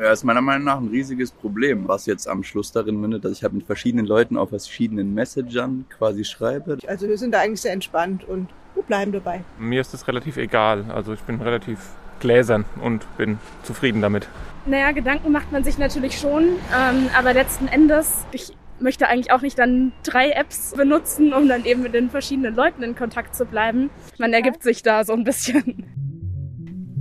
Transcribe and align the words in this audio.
Ja, 0.00 0.12
ist 0.12 0.24
meiner 0.24 0.40
Meinung 0.40 0.64
nach 0.64 0.78
ein 0.78 0.88
riesiges 0.88 1.30
Problem, 1.30 1.86
was 1.86 2.06
jetzt 2.06 2.26
am 2.26 2.42
Schluss 2.42 2.72
darin 2.72 2.98
mündet, 2.98 3.22
dass 3.22 3.32
ich 3.32 3.42
halt 3.42 3.52
mit 3.52 3.66
verschiedenen 3.66 4.06
Leuten 4.06 4.38
auf 4.38 4.48
verschiedenen 4.48 5.12
Messengern 5.12 5.84
quasi 5.90 6.24
schreibe. 6.24 6.78
Also 6.86 7.06
wir 7.06 7.18
sind 7.18 7.32
da 7.32 7.40
eigentlich 7.40 7.60
sehr 7.60 7.74
entspannt 7.74 8.24
und 8.24 8.48
wir 8.74 8.82
bleiben 8.82 9.12
dabei. 9.12 9.44
Mir 9.58 9.82
ist 9.82 9.92
das 9.92 10.08
relativ 10.08 10.38
egal. 10.38 10.86
Also 10.88 11.12
ich 11.12 11.20
bin 11.20 11.42
relativ 11.42 11.80
gläsern 12.18 12.64
und 12.82 13.04
bin 13.18 13.38
zufrieden 13.62 14.00
damit. 14.00 14.26
Naja, 14.64 14.92
Gedanken 14.92 15.32
macht 15.32 15.52
man 15.52 15.64
sich 15.64 15.76
natürlich 15.76 16.18
schon, 16.18 16.44
ähm, 16.44 17.10
aber 17.14 17.34
letzten 17.34 17.68
Endes, 17.68 18.24
ich 18.32 18.54
möchte 18.78 19.06
eigentlich 19.06 19.32
auch 19.32 19.42
nicht 19.42 19.58
dann 19.58 19.92
drei 20.02 20.30
Apps 20.30 20.72
benutzen, 20.74 21.34
um 21.34 21.46
dann 21.46 21.66
eben 21.66 21.82
mit 21.82 21.92
den 21.92 22.08
verschiedenen 22.08 22.54
Leuten 22.54 22.82
in 22.82 22.94
Kontakt 22.96 23.36
zu 23.36 23.44
bleiben. 23.44 23.90
Man 24.18 24.32
ergibt 24.32 24.62
sich 24.62 24.82
da 24.82 25.04
so 25.04 25.12
ein 25.12 25.24
bisschen. 25.24 25.84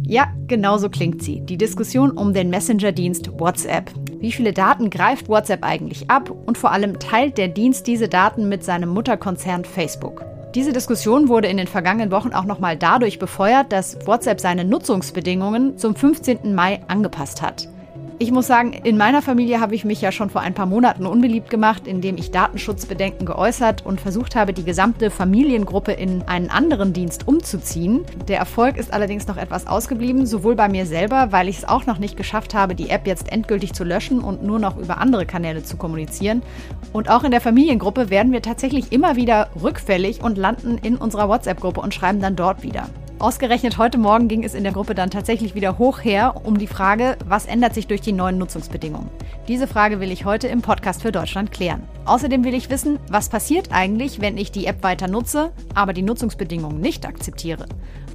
Ja, 0.10 0.34
genau 0.48 0.80
so 0.80 0.90
klingt 0.90 1.22
sie. 1.22 1.40
Die 1.42 1.56
Diskussion 1.56 2.10
um 2.10 2.34
den 2.34 2.50
Messenger-Dienst 2.50 3.40
WhatsApp. 3.40 3.92
Wie 4.20 4.32
viele 4.32 4.54
Daten 4.54 4.90
greift 4.90 5.30
WhatsApp 5.30 5.64
eigentlich 5.64 6.10
ab 6.10 6.32
und 6.48 6.58
vor 6.58 6.72
allem 6.72 6.98
teilt 6.98 7.38
der 7.38 7.48
Dienst 7.48 7.86
diese 7.86 8.08
Daten 8.08 8.50
mit 8.50 8.64
seinem 8.64 8.90
Mutterkonzern 8.90 9.66
Facebook? 9.66 10.26
Diese 10.56 10.74
Diskussion 10.74 11.28
wurde 11.30 11.48
in 11.48 11.58
den 11.58 11.68
vergangenen 11.68 12.10
Wochen 12.10 12.34
auch 12.34 12.46
nochmal 12.46 12.76
dadurch 12.76 13.20
befeuert, 13.20 13.72
dass 13.72 14.00
WhatsApp 14.08 14.40
seine 14.40 14.66
Nutzungsbedingungen 14.66 15.78
zum 15.78 15.96
15. 15.96 16.56
Mai 16.56 16.80
angepasst 16.88 17.44
hat. 17.44 17.70
Ich 18.22 18.32
muss 18.32 18.48
sagen, 18.48 18.74
in 18.74 18.98
meiner 18.98 19.22
Familie 19.22 19.62
habe 19.62 19.76
ich 19.76 19.86
mich 19.86 20.02
ja 20.02 20.12
schon 20.12 20.30
vor 20.30 20.42
ein 20.42 20.54
paar 20.54 20.66
Monaten 20.66 21.06
unbeliebt 21.06 21.50
gemacht, 21.50 21.88
indem 21.88 22.18
ich 22.18 22.32
Datenschutzbedenken 22.32 23.26
geäußert 23.26 23.86
und 23.86 24.02
versucht 24.02 24.36
habe, 24.36 24.52
die 24.52 24.66
gesamte 24.66 25.10
Familiengruppe 25.10 25.94
in 25.94 26.24
einen 26.24 26.50
anderen 26.50 26.92
Dienst 26.92 27.30
umzuziehen. 27.30 28.04
Der 28.28 28.38
Erfolg 28.38 28.76
ist 28.76 28.92
allerdings 28.92 29.26
noch 29.28 29.38
etwas 29.38 29.68
ausgeblieben, 29.68 30.26
sowohl 30.26 30.56
bei 30.56 30.68
mir 30.68 30.86
selber, 30.86 31.32
weil 31.32 31.48
ich 31.48 31.60
es 31.60 31.66
auch 31.66 31.86
noch 31.86 31.98
nicht 31.98 32.18
geschafft 32.18 32.54
habe, 32.54 32.76
die 32.76 32.90
App 32.90 33.08
jetzt 33.08 33.32
endgültig 33.32 33.72
zu 33.72 33.86
löschen 33.86 34.20
und 34.20 34.44
nur 34.44 34.60
noch 34.60 34.76
über 34.76 34.98
andere 34.98 35.26
Kanäle 35.26 35.64
zu 35.64 35.78
kommunizieren. 35.78 36.42
Und 36.92 37.10
auch 37.10 37.24
in 37.24 37.32
der 37.32 37.40
Familiengruppe 37.40 38.10
werden 38.10 38.34
wir 38.34 38.42
tatsächlich 38.42 38.92
immer 38.92 39.16
wieder 39.16 39.50
rückfällig 39.64 40.22
und 40.22 40.38
landen 40.38 40.78
in 40.78 40.98
unserer 40.98 41.30
WhatsApp-Gruppe 41.30 41.80
und 41.80 41.94
schreiben 41.94 42.20
dann 42.20 42.36
dort 42.36 42.64
wieder. 42.64 42.90
Ausgerechnet 43.20 43.78
heute 43.78 43.98
Morgen 43.98 44.30
ging 44.30 44.46
es 44.46 44.54
in 44.54 44.64
der 44.64 44.72
Gruppe 44.72 44.96
dann 44.96 45.10
tatsächlich 45.10 45.54
wieder 45.54 45.78
hoch 45.78 46.02
her 46.02 46.36
um 46.46 46.58
die 46.58 46.68
Frage, 46.68 47.18
was 47.26 47.48
ändert 47.48 47.74
sich 47.74 47.86
durch 47.86 48.00
die 48.00 48.14
neuen 48.14 48.38
Nutzungsbedingungen. 48.38 49.10
Diese 49.50 49.68
Frage 49.68 50.00
will 50.00 50.10
ich 50.10 50.24
heute 50.24 50.48
im 50.48 50.62
Podcast 50.62 51.02
für 51.02 51.12
Deutschland 51.12 51.52
klären. 51.52 51.84
Außerdem 52.06 52.46
will 52.46 52.54
ich 52.54 52.70
wissen, 52.70 52.98
was 53.10 53.28
passiert 53.28 53.74
eigentlich, 53.74 54.22
wenn 54.22 54.38
ich 54.38 54.54
die 54.54 54.68
App 54.68 54.84
weiter 54.84 55.10
nutze, 55.10 55.52
aber 55.76 55.92
die 55.92 56.02
Nutzungsbedingungen 56.02 56.80
nicht 56.80 57.06
akzeptiere. 57.06 57.66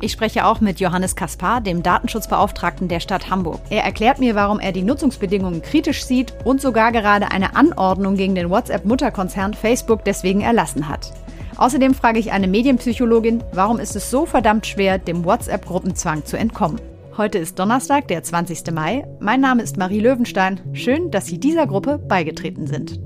Ich 0.01 0.13
spreche 0.13 0.47
auch 0.47 0.63
mit 0.63 0.81
Johannes 0.81 1.17
Kaspar, 1.17 1.61
dem 1.61 1.83
Datenschutzbeauftragten 1.83 2.89
der 2.89 3.01
Stadt 3.01 3.29
Hamburg. 3.29 3.61
Er 3.69 3.85
erklärt 3.85 4.21
mir, 4.21 4.35
warum 4.35 4.59
er 4.59 4.73
die 4.73 4.83
Nutzungsbedingungen 4.83 5.61
kritisch 5.61 6.03
sieht 6.03 6.33
und 6.47 6.63
sogar 6.63 6.93
gerade 6.93 7.31
eine 7.31 7.57
Anordnung 7.57 8.17
gegen 8.17 8.35
den 8.35 8.49
WhatsApp-Mutterkonzern 8.49 9.53
Facebook 9.53 10.03
deswegen 10.07 10.41
erlassen 10.41 10.89
hat. 10.89 11.13
Außerdem 11.57 11.95
frage 11.95 12.19
ich 12.19 12.33
eine 12.33 12.49
Medienpsychologin, 12.49 13.45
warum 13.53 13.79
ist 13.79 13.95
es 13.95 14.11
so 14.11 14.27
verdammt 14.27 14.67
schwer, 14.67 14.99
dem 14.99 15.25
WhatsApp-Gruppenzwang 15.25 16.25
zu 16.25 16.37
entkommen. 16.37 16.81
Heute 17.17 17.39
ist 17.39 17.59
Donnerstag, 17.61 18.09
der 18.09 18.25
20. 18.25 18.73
Mai. 18.73 19.07
Mein 19.21 19.41
Name 19.41 19.63
ist 19.63 19.77
Marie 19.77 20.01
Löwenstein. 20.01 20.61
Schön, 20.73 21.13
dass 21.13 21.27
Sie 21.27 21.39
dieser 21.39 21.69
Gruppe 21.69 21.99
beigetreten 21.99 22.67
sind. 22.67 22.99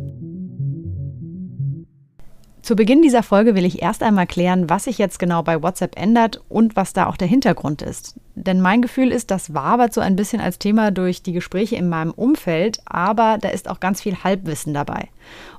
Zu 2.62 2.77
Beginn 2.77 3.00
dieser 3.00 3.22
Folge 3.22 3.55
will 3.55 3.64
ich 3.64 3.82
erst 3.82 4.02
einmal 4.02 4.27
klären, 4.27 4.68
was 4.68 4.84
sich 4.84 4.98
jetzt 4.98 5.18
genau 5.18 5.42
bei 5.42 5.62
WhatsApp 5.62 5.98
ändert 5.98 6.42
und 6.48 6.77
was 6.77 6.92
da 6.92 7.06
auch 7.06 7.16
der 7.16 7.28
Hintergrund 7.28 7.83
ist. 7.83 8.16
Denn 8.34 8.60
mein 8.60 8.83
Gefühl 8.83 9.10
ist, 9.10 9.30
das 9.30 9.55
wabert 9.55 9.94
so 9.94 10.00
ein 10.00 10.16
bisschen 10.16 10.40
als 10.40 10.58
Thema 10.58 10.90
durch 10.90 11.22
die 11.22 11.33
Gespräche 11.33 11.77
in 11.77 11.88
meinem 11.88 12.10
Umfeld, 12.10 12.80
aber 12.84 13.38
da 13.40 13.48
ist 13.48 13.70
auch 13.70 13.80
ganz 13.80 14.02
viel 14.02 14.22
Halbwissen 14.22 14.74
dabei. 14.74 15.08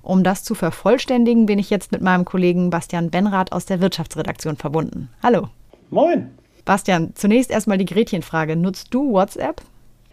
Um 0.02 0.23
das 0.23 0.44
zu 0.44 0.55
vervollständigen, 0.55 1.45
bin 1.45 1.59
ich 1.59 1.69
jetzt 1.69 1.92
mit 1.92 2.02
meinem 2.02 2.25
Kollegen 2.25 2.70
Bastian 2.70 3.10
Benrath 3.10 3.52
aus 3.52 3.65
der 3.65 3.82
Wirtschaftsredaktion 3.82 4.55
verbunden. 4.55 5.10
Hallo. 5.21 5.49
Moin. 5.89 6.30
Bastian, 6.65 7.11
zunächst 7.15 7.52
erstmal 7.52 7.77
die 7.77 7.86
Gretchenfrage. 7.86 8.55
Nutzt 8.55 8.93
du 8.93 9.11
WhatsApp? 9.11 9.61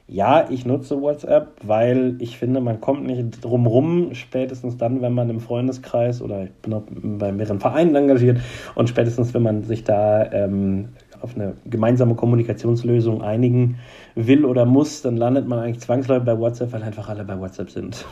Ja, 0.08 0.48
ich 0.50 0.64
nutze 0.64 1.00
WhatsApp, 1.02 1.48
weil 1.64 2.14
ich 2.20 2.38
finde, 2.38 2.60
man 2.60 2.80
kommt 2.80 3.04
nicht 3.06 3.44
drum 3.44 3.66
rum, 3.66 4.14
spätestens 4.14 4.76
dann, 4.76 5.02
wenn 5.02 5.12
man 5.12 5.28
im 5.30 5.40
Freundeskreis 5.40 6.22
oder 6.22 6.44
ich 6.44 6.52
bin 6.62 6.74
auch 6.74 6.84
bei 6.88 7.32
mehreren 7.32 7.58
Vereinen 7.58 7.96
engagiert 7.96 8.40
und 8.76 8.88
spätestens, 8.88 9.34
wenn 9.34 9.42
man 9.42 9.64
sich 9.64 9.82
da 9.82 10.30
ähm, 10.30 10.90
auf 11.20 11.34
eine 11.34 11.54
gemeinsame 11.64 12.14
Kommunikationslösung 12.14 13.22
einigen 13.22 13.78
will 14.14 14.44
oder 14.44 14.64
muss, 14.64 15.02
dann 15.02 15.16
landet 15.16 15.48
man 15.48 15.58
eigentlich 15.58 15.80
zwangsläufig 15.80 16.24
bei 16.24 16.38
WhatsApp, 16.38 16.72
weil 16.72 16.84
einfach 16.84 17.08
alle 17.08 17.24
bei 17.24 17.38
WhatsApp 17.40 17.70
sind. 17.70 18.06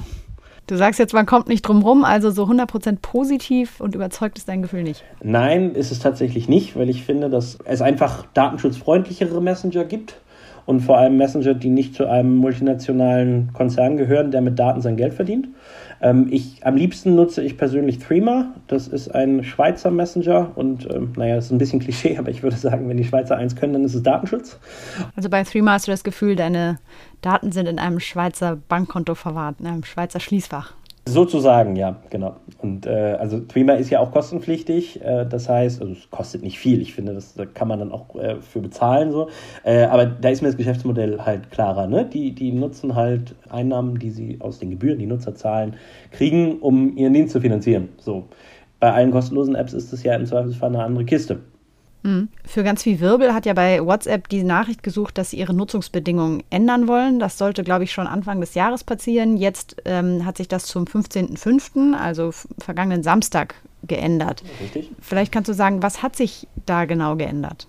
Du 0.67 0.77
sagst 0.77 0.99
jetzt, 0.99 1.13
man 1.13 1.27
kommt 1.27 1.47
nicht 1.47 1.61
drum 1.63 1.83
rum, 1.83 2.05
also 2.05 2.31
so 2.31 2.45
100% 2.45 2.99
positiv 3.03 3.81
und 3.81 3.95
überzeugt 3.95 4.39
ist 4.39 4.49
dein 4.49 4.63
Gefühl 4.63 4.83
nicht. 4.83 5.05
Nein, 5.23 5.75
ist 5.75 5.93
es 5.93 5.99
tatsächlich 5.99 6.49
nicht, 6.49 6.75
weil 6.75 6.89
ich 6.89 7.05
finde, 7.05 7.29
dass 7.29 7.59
es 7.67 7.83
einfach 7.83 8.25
datenschutzfreundlichere 8.33 9.43
Messenger 9.43 9.85
gibt 9.85 10.21
und 10.65 10.81
vor 10.81 10.97
allem 10.97 11.19
Messenger, 11.19 11.53
die 11.53 11.69
nicht 11.69 11.95
zu 11.95 12.07
einem 12.07 12.37
multinationalen 12.37 13.53
Konzern 13.53 13.99
gehören, 13.99 14.31
der 14.31 14.41
mit 14.41 14.59
Daten 14.59 14.81
sein 14.81 14.97
Geld 14.97 15.13
verdient. 15.13 15.49
Ähm, 16.05 16.29
ich, 16.31 16.65
am 16.67 16.77
liebsten 16.77 17.15
nutze 17.15 17.43
ich 17.43 17.57
persönlich 17.57 17.99
Threema. 17.99 18.55
Das 18.67 18.89
ist 18.89 19.09
ein 19.15 19.43
Schweizer 19.43 19.91
Messenger 19.91 20.53
und 20.55 20.87
ähm, 20.95 21.15
naja, 21.17 21.37
das 21.37 21.47
ist 21.47 21.51
ein 21.51 21.59
bisschen 21.59 21.81
Klischee, 21.81 22.17
aber 22.19 22.31
ich 22.31 22.43
würde 22.43 22.57
sagen, 22.57 22.89
wenn 22.91 22.99
die 22.99 23.05
Schweizer 23.05 23.39
eins 23.39 23.57
können, 23.57 23.73
dann 23.73 23.85
ist 23.85 23.95
es 23.95 24.03
Datenschutz. 24.03 24.59
Also 25.17 25.31
bei 25.31 25.43
Threema 25.45 25.73
hast 25.73 25.89
du 25.89 25.93
das 25.93 26.05
Gefühl, 26.05 26.37
deine 26.37 26.79
Daten 27.23 27.53
sind 27.53 27.67
in 27.67 27.79
einem 27.79 28.01
Schweizer 28.01 28.57
Bankkonto 28.69 29.15
verwahrt, 29.15 29.61
in 29.61 29.67
einem 29.67 29.85
Schweizer 29.85 30.21
Schließfach. 30.21 30.75
Sozusagen, 31.07 31.77
ja, 31.77 31.97
genau. 32.09 32.37
Und 32.63 32.87
äh, 32.87 33.17
also 33.21 33.41
Threema 33.41 33.75
ist 33.75 33.91
ja 33.91 34.01
auch 34.01 34.11
kostenpflichtig. 34.11 35.03
Äh, 35.03 35.27
das 35.27 35.51
heißt, 35.51 35.83
also 35.83 35.93
es 35.93 36.11
kostet 36.11 36.43
nicht 36.43 36.59
viel. 36.59 36.81
Ich 36.81 36.95
finde, 36.95 37.13
das 37.13 37.35
da 37.35 37.45
kann 37.45 37.69
man 37.69 37.79
dann 37.79 37.93
auch 37.93 38.17
äh, 38.17 38.41
für 38.41 38.61
bezahlen 38.61 39.13
so. 39.13 39.29
Äh, 39.65 39.85
aber 39.85 40.07
da 40.07 40.31
ist 40.31 40.41
mir 40.41 40.49
das 40.49 40.57
Geschäftsmodell 40.57 41.21
halt 41.21 41.51
klarer. 41.51 41.89
Ne? 41.89 42.07
Die, 42.07 42.33
die 42.33 42.53
nutzen 42.53 42.95
halt 42.95 43.35
Einnahmen, 43.51 43.99
die 43.99 44.11
sie 44.11 44.39
aus 44.41 44.61
den 44.61 44.71
Gebühren, 44.71 44.99
die 44.99 45.07
Nutzer 45.07 45.35
zahlen, 45.35 45.77
kriegen, 46.11 46.61
um 46.61 46.97
ihren 46.97 47.13
Dienst 47.13 47.33
zu 47.33 47.41
finanzieren. 47.41 47.91
So. 47.99 48.25
Bei 48.81 48.93
allen 48.93 49.11
kostenlosen 49.11 49.57
Apps 49.57 49.75
ist 49.75 49.93
das 49.93 50.03
ja 50.05 50.15
im 50.15 50.25
Zweifelsfall 50.25 50.71
eine 50.71 50.85
andere 50.85 51.05
Kiste. 51.05 51.41
Hm. 52.05 52.29
Für 52.45 52.63
ganz 52.63 52.83
viel 52.83 53.01
Wirbel 53.01 53.33
hat 53.33 53.47
ja 53.47 53.55
bei 53.55 53.85
WhatsApp 53.85 54.29
die 54.29 54.43
Nachricht 54.45 54.83
gesucht, 54.83 55.17
dass 55.17 55.31
sie 55.31 55.39
ihre 55.39 55.55
Nutzungsbedingungen 55.55 56.43
ändern 56.51 56.87
wollen. 56.87 57.19
Das 57.19 57.39
sollte, 57.39 57.65
glaube 57.65 57.85
ich, 57.85 57.93
schon 57.93 58.07
Anfang 58.07 58.41
des 58.41 58.55
Jahres 58.55 58.85
passieren. 58.85 59.39
Jetzt 59.39 59.77
ähm, 59.87 60.27
hat 60.27 60.37
sich 60.37 60.47
das 60.47 60.67
zum 60.67 60.85
15.05., 60.85 61.95
also 61.95 62.31
vergangenen 62.59 63.03
Samstag, 63.03 63.55
geändert. 63.87 64.43
Richtig. 64.61 64.91
Vielleicht 65.01 65.33
kannst 65.33 65.49
du 65.49 65.55
sagen, 65.55 65.83
was 65.83 66.03
hat 66.03 66.17
sich 66.17 66.49
da 66.67 66.85
genau 66.85 67.17
geändert? 67.17 67.67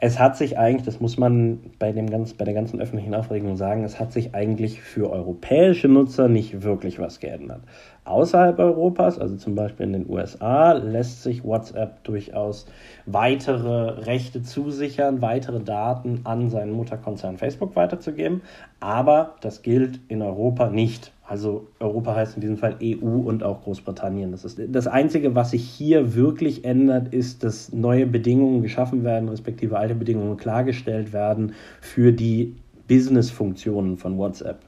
Es 0.00 0.20
hat 0.20 0.36
sich 0.36 0.56
eigentlich, 0.56 0.84
das 0.84 1.00
muss 1.00 1.18
man 1.18 1.58
bei, 1.80 1.90
dem 1.90 2.08
ganz, 2.08 2.32
bei 2.32 2.44
der 2.44 2.54
ganzen 2.54 2.80
öffentlichen 2.80 3.16
Aufregung 3.16 3.56
sagen, 3.56 3.82
es 3.82 3.98
hat 3.98 4.12
sich 4.12 4.32
eigentlich 4.32 4.80
für 4.80 5.10
europäische 5.10 5.88
Nutzer 5.88 6.28
nicht 6.28 6.62
wirklich 6.62 7.00
was 7.00 7.18
geändert. 7.18 7.62
Außerhalb 8.04 8.60
Europas, 8.60 9.18
also 9.18 9.36
zum 9.36 9.56
Beispiel 9.56 9.86
in 9.86 9.92
den 9.92 10.08
USA, 10.08 10.72
lässt 10.72 11.24
sich 11.24 11.42
WhatsApp 11.42 12.04
durchaus 12.04 12.66
weitere 13.06 14.04
Rechte 14.04 14.42
zusichern, 14.42 15.20
weitere 15.20 15.58
Daten 15.60 16.20
an 16.22 16.48
seinen 16.48 16.72
Mutterkonzern 16.72 17.36
Facebook 17.36 17.74
weiterzugeben. 17.74 18.42
Aber 18.78 19.34
das 19.40 19.62
gilt 19.62 19.98
in 20.06 20.22
Europa 20.22 20.70
nicht. 20.70 21.12
Also 21.28 21.66
Europa 21.78 22.14
heißt 22.14 22.36
in 22.36 22.40
diesem 22.40 22.56
Fall 22.56 22.76
EU 22.82 23.06
und 23.06 23.42
auch 23.42 23.62
Großbritannien. 23.62 24.32
Das 24.32 24.46
ist 24.46 24.58
das 24.66 24.86
Einzige, 24.86 25.34
was 25.34 25.50
sich 25.50 25.62
hier 25.62 26.14
wirklich 26.14 26.64
ändert, 26.64 27.12
ist, 27.12 27.44
dass 27.44 27.70
neue 27.70 28.06
Bedingungen 28.06 28.62
geschaffen 28.62 29.04
werden, 29.04 29.28
respektive 29.28 29.76
alte 29.76 29.94
Bedingungen 29.94 30.38
klargestellt 30.38 31.12
werden 31.12 31.52
für 31.82 32.12
die 32.12 32.56
Business-Funktionen 32.88 33.98
von 33.98 34.16
WhatsApp. 34.16 34.60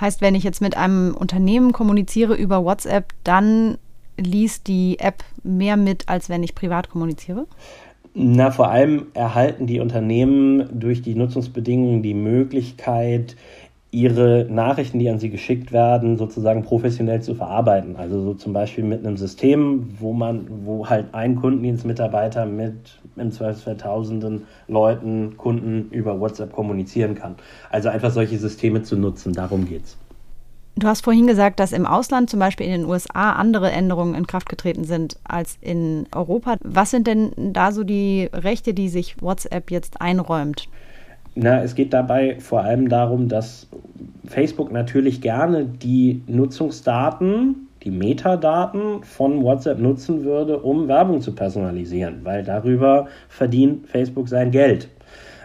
Heißt, 0.00 0.20
wenn 0.20 0.34
ich 0.34 0.42
jetzt 0.42 0.60
mit 0.60 0.76
einem 0.76 1.14
Unternehmen 1.14 1.70
kommuniziere 1.70 2.34
über 2.34 2.64
WhatsApp, 2.64 3.12
dann 3.22 3.78
liest 4.18 4.66
die 4.66 4.98
App 4.98 5.22
mehr 5.44 5.76
mit, 5.76 6.08
als 6.08 6.28
wenn 6.28 6.42
ich 6.42 6.56
privat 6.56 6.90
kommuniziere? 6.90 7.46
Na, 8.14 8.50
vor 8.50 8.68
allem 8.68 9.06
erhalten 9.14 9.68
die 9.68 9.78
Unternehmen 9.78 10.68
durch 10.72 11.00
die 11.02 11.14
Nutzungsbedingungen 11.14 12.02
die 12.02 12.14
Möglichkeit, 12.14 13.36
ihre 13.92 14.46
Nachrichten, 14.48 14.98
die 15.00 15.10
an 15.10 15.18
sie 15.18 15.30
geschickt 15.30 15.72
werden, 15.72 16.16
sozusagen 16.16 16.62
professionell 16.62 17.22
zu 17.22 17.34
verarbeiten. 17.34 17.96
Also 17.96 18.22
so 18.22 18.34
zum 18.34 18.52
Beispiel 18.52 18.84
mit 18.84 19.04
einem 19.04 19.16
System, 19.16 19.96
wo 19.98 20.12
man, 20.12 20.46
wo 20.64 20.88
halt 20.88 21.06
ein 21.12 21.36
Kundendienstmitarbeiter 21.36 22.46
mit 22.46 23.00
im 23.16 23.32
Zweifelsfall 23.32 23.76
tausenden 23.76 24.42
Leuten, 24.68 25.36
Kunden 25.36 25.88
über 25.90 26.20
WhatsApp 26.20 26.52
kommunizieren 26.52 27.16
kann. 27.16 27.34
Also 27.70 27.88
einfach 27.88 28.12
solche 28.12 28.38
Systeme 28.38 28.82
zu 28.82 28.96
nutzen, 28.96 29.32
darum 29.32 29.66
geht's. 29.66 29.96
Du 30.76 30.86
hast 30.86 31.04
vorhin 31.04 31.26
gesagt, 31.26 31.58
dass 31.58 31.72
im 31.72 31.84
Ausland, 31.84 32.30
zum 32.30 32.38
Beispiel 32.38 32.66
in 32.66 32.72
den 32.72 32.84
USA, 32.84 33.32
andere 33.32 33.70
Änderungen 33.72 34.14
in 34.14 34.26
Kraft 34.26 34.48
getreten 34.48 34.84
sind 34.84 35.18
als 35.24 35.58
in 35.60 36.06
Europa. 36.14 36.56
Was 36.62 36.92
sind 36.92 37.08
denn 37.08 37.32
da 37.36 37.72
so 37.72 37.82
die 37.82 38.30
Rechte, 38.32 38.72
die 38.72 38.88
sich 38.88 39.20
WhatsApp 39.20 39.70
jetzt 39.72 40.00
einräumt? 40.00 40.68
Na, 41.42 41.62
es 41.62 41.74
geht 41.74 41.94
dabei 41.94 42.38
vor 42.38 42.60
allem 42.60 42.90
darum, 42.90 43.28
dass 43.28 43.66
Facebook 44.26 44.70
natürlich 44.72 45.22
gerne 45.22 45.64
die 45.64 46.22
Nutzungsdaten 46.26 47.68
die 47.82 47.90
Metadaten 47.90 49.02
von 49.04 49.42
WhatsApp 49.42 49.78
nutzen 49.78 50.22
würde, 50.24 50.58
um 50.58 50.86
Werbung 50.86 51.22
zu 51.22 51.34
personalisieren, 51.34 52.20
weil 52.24 52.44
darüber 52.44 53.06
verdient 53.30 53.86
Facebook 53.86 54.28
sein 54.28 54.50
Geld. 54.50 54.90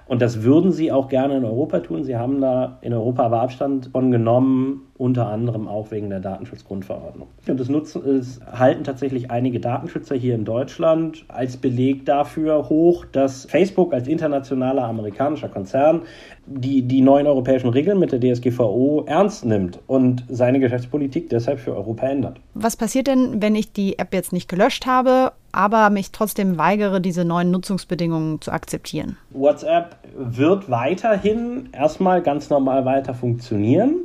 Und 0.07 0.21
das 0.21 0.43
würden 0.43 0.71
sie 0.71 0.91
auch 0.91 1.09
gerne 1.09 1.37
in 1.37 1.45
Europa 1.45 1.79
tun. 1.79 2.03
Sie 2.03 2.15
haben 2.15 2.39
da 2.41 2.77
in 2.81 2.93
Europa 2.93 3.23
aber 3.23 3.41
Abstand 3.41 3.89
von 3.91 4.11
genommen, 4.11 4.81
unter 4.97 5.27
anderem 5.27 5.67
auch 5.67 5.91
wegen 5.91 6.09
der 6.09 6.19
Datenschutzgrundverordnung. 6.19 7.27
Und 7.47 7.59
das, 7.59 7.69
nutzen, 7.69 8.07
es 8.07 8.39
halten 8.49 8.83
tatsächlich 8.83 9.29
einige 9.29 9.59
Datenschützer 9.59 10.15
hier 10.15 10.35
in 10.35 10.45
Deutschland 10.45 11.25
als 11.27 11.57
Beleg 11.57 12.05
dafür 12.05 12.69
hoch, 12.69 13.03
dass 13.11 13.45
Facebook 13.45 13.93
als 13.93 14.07
internationaler 14.07 14.83
amerikanischer 14.83 15.49
Konzern 15.49 16.03
die, 16.45 16.83
die 16.83 17.01
neuen 17.01 17.27
europäischen 17.27 17.69
Regeln 17.69 17.99
mit 17.99 18.11
der 18.11 18.19
DSGVO 18.19 19.05
ernst 19.07 19.43
nimmt 19.43 19.79
und 19.87 20.23
seine 20.29 20.59
Geschäftspolitik 20.59 21.29
deshalb 21.29 21.59
für 21.59 21.75
Europa 21.75 22.07
ändert. 22.07 22.39
Was 22.53 22.77
passiert 22.77 23.07
denn, 23.07 23.41
wenn 23.41 23.55
ich 23.55 23.73
die 23.73 23.99
App 23.99 24.13
jetzt 24.13 24.31
nicht 24.31 24.47
gelöscht 24.47 24.85
habe, 24.85 25.33
aber 25.55 25.89
mich 25.89 26.11
trotzdem 26.11 26.57
weigere, 26.57 26.99
diese 27.01 27.23
neuen 27.25 27.49
Nutzungsbedingungen 27.51 28.41
zu 28.41 28.51
akzeptieren? 28.51 29.17
WhatsApp 29.31 29.95
wird 30.17 30.69
weiterhin 30.69 31.69
erstmal 31.71 32.21
ganz 32.21 32.49
normal 32.49 32.85
weiter 32.85 33.13
funktionieren 33.13 33.95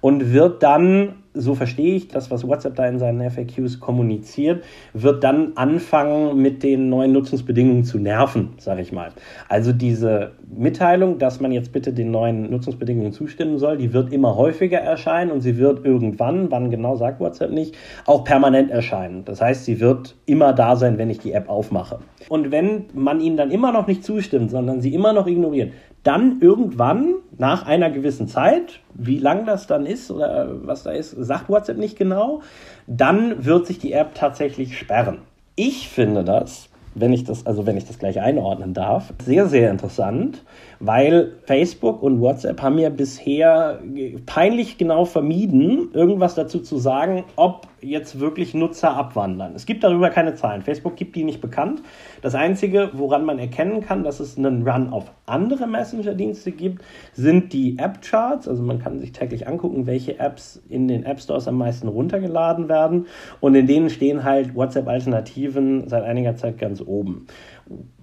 und 0.00 0.32
wird 0.32 0.62
dann, 0.62 1.14
so 1.34 1.54
verstehe 1.54 1.94
ich 1.94 2.08
das, 2.08 2.30
was 2.30 2.46
WhatsApp 2.46 2.76
da 2.76 2.86
in 2.86 2.98
seinen 2.98 3.30
FAQs 3.30 3.80
kommuniziert, 3.80 4.64
wird 4.92 5.22
dann 5.22 5.52
anfangen, 5.56 6.40
mit 6.40 6.62
den 6.62 6.88
neuen 6.88 7.12
Nutzungsbedingungen 7.12 7.84
zu 7.84 7.98
nerven, 7.98 8.50
sage 8.58 8.82
ich 8.82 8.92
mal. 8.92 9.10
Also 9.48 9.72
diese 9.72 10.32
Mitteilung, 10.56 11.18
dass 11.18 11.40
man 11.40 11.52
jetzt 11.52 11.72
bitte 11.72 11.92
den 11.92 12.10
neuen 12.10 12.50
Nutzungsbedingungen 12.50 13.12
zustimmen 13.12 13.58
soll, 13.58 13.76
die 13.76 13.92
wird 13.92 14.12
immer 14.12 14.36
häufiger 14.36 14.78
erscheinen 14.78 15.30
und 15.30 15.40
sie 15.40 15.58
wird 15.58 15.84
irgendwann, 15.84 16.50
wann 16.50 16.70
genau 16.70 16.96
sagt 16.96 17.20
WhatsApp 17.20 17.50
nicht, 17.50 17.76
auch 18.06 18.24
permanent 18.24 18.70
erscheinen. 18.70 19.24
Das 19.24 19.40
heißt, 19.40 19.64
sie 19.64 19.80
wird 19.80 20.16
immer 20.26 20.52
da 20.52 20.76
sein, 20.76 20.98
wenn 20.98 21.10
ich 21.10 21.18
die 21.18 21.32
App 21.32 21.48
aufmache. 21.48 21.98
Und 22.28 22.50
wenn 22.50 22.86
man 22.94 23.20
ihnen 23.20 23.36
dann 23.36 23.50
immer 23.50 23.72
noch 23.72 23.86
nicht 23.86 24.04
zustimmt, 24.04 24.50
sondern 24.50 24.80
sie 24.80 24.94
immer 24.94 25.12
noch 25.12 25.26
ignoriert, 25.26 25.72
dann 26.02 26.40
irgendwann 26.40 27.16
nach 27.36 27.66
einer 27.66 27.90
gewissen 27.90 28.28
Zeit, 28.28 28.80
wie 28.94 29.18
lang 29.18 29.46
das 29.46 29.66
dann 29.66 29.84
ist 29.84 30.10
oder 30.10 30.48
was 30.64 30.84
da 30.84 30.92
ist, 30.92 31.12
sagt 31.18 31.48
WhatsApp 31.48 31.78
nicht 31.78 31.96
genau, 31.96 32.40
dann 32.86 33.44
wird 33.44 33.66
sich 33.66 33.78
die 33.78 33.92
App 33.92 34.14
tatsächlich 34.14 34.78
sperren. 34.78 35.18
Ich 35.56 35.88
finde 35.88 36.24
das, 36.24 36.68
wenn 36.94 37.12
ich 37.12 37.24
das, 37.24 37.46
also 37.46 37.66
wenn 37.66 37.76
ich 37.76 37.86
das 37.86 37.98
gleich 37.98 38.20
einordnen 38.20 38.74
darf, 38.74 39.12
sehr, 39.24 39.46
sehr 39.46 39.70
interessant, 39.70 40.44
weil 40.80 41.32
Facebook 41.44 42.02
und 42.02 42.20
WhatsApp 42.20 42.62
haben 42.62 42.78
ja 42.78 42.90
bisher 42.90 43.80
peinlich 44.26 44.78
genau 44.78 45.04
vermieden, 45.04 45.90
irgendwas 45.92 46.34
dazu 46.34 46.60
zu 46.60 46.78
sagen, 46.78 47.24
ob 47.36 47.66
jetzt 47.80 48.20
wirklich 48.20 48.54
Nutzer 48.54 48.96
abwandern. 48.96 49.54
Es 49.54 49.66
gibt 49.66 49.84
darüber 49.84 50.10
keine 50.10 50.34
Zahlen. 50.34 50.62
Facebook 50.62 50.96
gibt 50.96 51.16
die 51.16 51.24
nicht 51.24 51.40
bekannt. 51.40 51.82
Das 52.22 52.34
Einzige, 52.34 52.90
woran 52.92 53.24
man 53.24 53.38
erkennen 53.38 53.80
kann, 53.80 54.04
dass 54.04 54.20
es 54.20 54.36
einen 54.36 54.68
Run 54.68 54.92
auf 54.92 55.12
andere 55.26 55.66
Messenger-Dienste 55.66 56.52
gibt, 56.52 56.82
sind 57.12 57.52
die 57.52 57.78
App-Charts. 57.78 58.48
Also 58.48 58.62
man 58.62 58.78
kann 58.78 58.98
sich 58.98 59.12
täglich 59.12 59.46
angucken, 59.46 59.86
welche 59.86 60.18
Apps 60.18 60.62
in 60.68 60.88
den 60.88 61.04
App 61.04 61.20
Stores 61.20 61.48
am 61.48 61.56
meisten 61.56 61.88
runtergeladen 61.88 62.68
werden. 62.68 63.06
Und 63.40 63.54
in 63.54 63.66
denen 63.66 63.90
stehen 63.90 64.24
halt 64.24 64.54
WhatsApp-Alternativen 64.54 65.88
seit 65.88 66.04
einiger 66.04 66.36
Zeit 66.36 66.58
ganz 66.58 66.80
oben. 66.80 67.26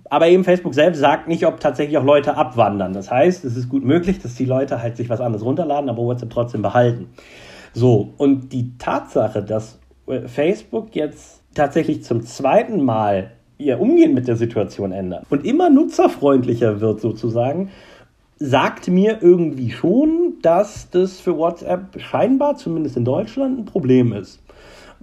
Aber 0.09 0.27
eben 0.27 0.43
Facebook 0.43 0.75
selbst 0.75 0.99
sagt 0.99 1.27
nicht, 1.27 1.45
ob 1.47 1.59
tatsächlich 1.59 1.97
auch 1.97 2.03
Leute 2.03 2.37
abwandern. 2.37 2.93
Das 2.93 3.09
heißt, 3.09 3.43
es 3.43 3.57
ist 3.57 3.69
gut 3.69 3.83
möglich, 3.83 4.19
dass 4.19 4.35
die 4.35 4.45
Leute 4.45 4.81
halt 4.81 4.97
sich 4.97 5.09
was 5.09 5.19
anderes 5.19 5.43
runterladen, 5.43 5.89
aber 5.89 6.03
WhatsApp 6.03 6.29
trotzdem 6.29 6.61
behalten. 6.61 7.09
So, 7.75 8.13
und 8.17 8.53
die 8.53 8.77
Tatsache, 8.77 9.43
dass 9.43 9.79
äh, 10.07 10.21
Facebook 10.21 10.95
jetzt 10.95 11.41
tatsächlich 11.53 12.03
zum 12.03 12.25
zweiten 12.25 12.81
Mal 12.81 13.31
ihr 13.57 13.79
Umgehen 13.81 14.13
mit 14.13 14.29
der 14.29 14.37
Situation 14.37 14.93
ändert 14.93 15.25
und 15.29 15.45
immer 15.45 15.69
nutzerfreundlicher 15.69 16.79
wird 16.79 17.01
sozusagen, 17.01 17.69
sagt 18.37 18.87
mir 18.87 19.19
irgendwie 19.21 19.71
schon, 19.71 20.35
dass 20.41 20.89
das 20.89 21.19
für 21.19 21.37
WhatsApp 21.37 21.99
scheinbar, 21.99 22.55
zumindest 22.55 22.95
in 22.95 23.05
Deutschland, 23.05 23.59
ein 23.59 23.65
Problem 23.65 24.13
ist. 24.13 24.39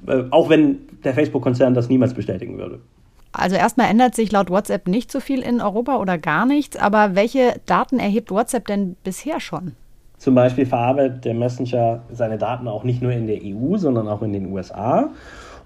Äh, 0.07 0.25
auch 0.31 0.49
wenn 0.49 0.79
der 1.05 1.13
Facebook-Konzern 1.13 1.75
das 1.75 1.91
niemals 1.91 2.15
bestätigen 2.15 2.57
würde. 2.57 2.81
Also 3.33 3.57
erstmal 3.57 3.91
ändert 3.91 4.15
sich 4.15 4.33
laut 4.33 4.49
WhatsApp 4.49 4.89
nicht 4.89 5.13
so 5.13 5.21
viel 5.21 5.41
in 5.41 5.61
Europa 5.61 5.99
oder 5.99 6.17
gar 6.17 6.47
nichts, 6.47 6.77
aber 6.77 7.15
welche 7.15 7.61
Daten 7.67 7.99
erhebt 7.99 8.31
WhatsApp 8.31 8.67
denn 8.67 8.97
bisher 9.05 9.41
schon? 9.41 9.73
Zum 10.23 10.37
Beispiel 10.37 10.67
verarbeitet 10.67 11.25
der 11.25 11.35
Messenger 11.35 12.03
seine 12.13 12.39
Daten 12.39 12.69
auch 12.69 12.85
nicht 12.85 13.03
nur 13.03 13.11
in 13.11 13.27
der 13.27 13.41
EU, 13.43 13.77
sondern 13.77 14.07
auch 14.07 14.23
in 14.23 14.33
den 14.33 14.53
USA. 14.53 15.11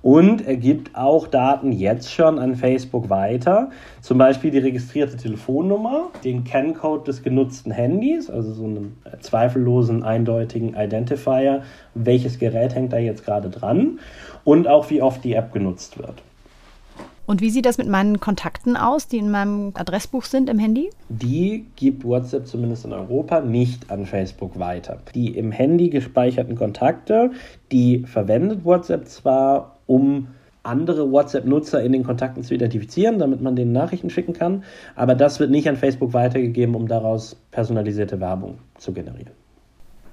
Und 0.01 0.47
er 0.47 0.57
gibt 0.57 0.97
auch 0.97 1.27
Daten 1.27 1.73
jetzt 1.73 2.11
schon 2.11 2.39
an 2.39 2.55
Facebook 2.55 3.11
weiter. 3.11 3.69
Zum 4.01 4.17
Beispiel 4.17 4.51
die 4.51 4.61
registrierte 4.61 5.19
Telefonnummer, 5.19 6.07
den 6.25 6.45
CAN-Code 6.45 7.05
des 7.05 7.23
genutzten 7.23 7.71
Handys, 7.71 8.31
also 8.31 8.55
so 8.55 8.65
einen 8.65 8.97
zweifellosen, 9.21 10.03
eindeutigen 10.03 10.75
Identifier, 10.75 11.61
welches 11.93 12.39
Gerät 12.39 12.75
hängt 12.75 12.95
da 12.95 12.97
jetzt 12.97 13.27
gerade 13.27 13.51
dran 13.51 13.99
und 14.43 14.69
auch 14.69 14.89
wie 14.89 15.03
oft 15.03 15.23
die 15.23 15.35
App 15.35 15.53
genutzt 15.53 15.99
wird. 15.99 16.23
Und 17.27 17.41
wie 17.41 17.51
sieht 17.51 17.67
das 17.67 17.77
mit 17.77 17.89
meinen 17.89 18.21
Kontakten 18.21 18.77
aus, 18.77 19.09
die 19.09 19.19
in 19.19 19.31
meinem 19.31 19.73
Adressbuch 19.75 20.25
sind 20.25 20.49
im 20.49 20.61
Handy? 20.61 20.91
Die 21.09 21.67
gibt 21.75 22.05
WhatsApp 22.05 22.47
zumindest 22.47 22.85
in 22.85 22.93
Europa 22.93 23.41
nicht 23.41 23.91
an 23.91 24.07
Facebook 24.07 24.59
weiter. 24.59 24.99
Die 25.15 25.37
im 25.37 25.51
Handy 25.51 25.91
gespeicherten 25.91 26.55
Kontakte, 26.55 27.33
die 27.73 28.05
verwendet 28.05 28.65
WhatsApp 28.65 29.09
zwar, 29.09 29.77
um 29.87 30.29
andere 30.63 31.11
WhatsApp-Nutzer 31.11 31.83
in 31.83 31.93
den 31.93 32.05
Kontakten 32.05 32.43
zu 32.43 32.55
identifizieren, 32.55 33.19
damit 33.19 33.41
man 33.41 33.57
denen 33.57 33.73
Nachrichten 33.73 34.11
schicken 34.11 34.33
kann, 34.33 34.65
aber 34.95 35.15
das 35.15 35.39
wird 35.39 35.51
nicht 35.51 35.69
an 35.69 35.77
Facebook 35.77 36.13
weitergegeben, 36.13 36.75
um 36.75 36.89
daraus 36.89 37.37
personalisierte 37.51 38.21
Werbung 38.21 38.59
zu 38.77 38.93
generieren. 38.93 39.46